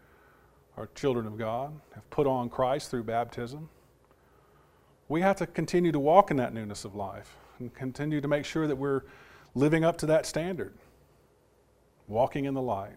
are 0.76 0.88
children 0.94 1.26
of 1.26 1.38
God, 1.38 1.72
have 1.94 2.08
put 2.10 2.26
on 2.26 2.48
Christ 2.48 2.90
through 2.90 3.04
baptism. 3.04 3.68
We 5.08 5.20
have 5.22 5.36
to 5.36 5.46
continue 5.46 5.92
to 5.92 5.98
walk 5.98 6.30
in 6.30 6.36
that 6.36 6.54
newness 6.54 6.84
of 6.84 6.94
life 6.94 7.36
and 7.58 7.72
continue 7.74 8.20
to 8.20 8.28
make 8.28 8.44
sure 8.44 8.66
that 8.66 8.76
we're 8.76 9.02
living 9.54 9.84
up 9.84 9.98
to 9.98 10.06
that 10.06 10.26
standard, 10.26 10.72
walking 12.06 12.44
in 12.44 12.54
the 12.54 12.62
light, 12.62 12.96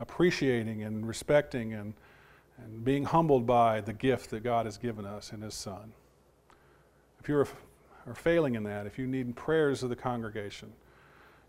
appreciating 0.00 0.82
and 0.82 1.06
respecting 1.06 1.72
and, 1.72 1.94
and 2.58 2.84
being 2.84 3.04
humbled 3.04 3.46
by 3.46 3.80
the 3.80 3.92
gift 3.92 4.30
that 4.30 4.42
God 4.42 4.66
has 4.66 4.76
given 4.76 5.04
us 5.04 5.32
in 5.32 5.42
His 5.42 5.54
Son. 5.54 5.92
If 7.20 7.28
you're 7.28 7.46
are 8.06 8.14
failing 8.14 8.54
in 8.54 8.62
that, 8.64 8.86
if 8.86 8.98
you 8.98 9.06
need 9.06 9.34
prayers 9.36 9.82
of 9.82 9.88
the 9.88 9.96
congregation, 9.96 10.72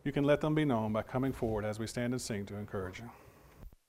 you 0.03 0.11
can 0.11 0.23
let 0.23 0.41
them 0.41 0.55
be 0.55 0.65
known 0.65 0.93
by 0.93 1.01
coming 1.01 1.33
forward 1.33 1.65
as 1.65 1.79
we 1.79 1.87
stand 1.87 2.13
and 2.13 2.21
sing 2.21 2.45
to 2.45 2.55
encourage 2.55 2.99
you. 2.99 3.09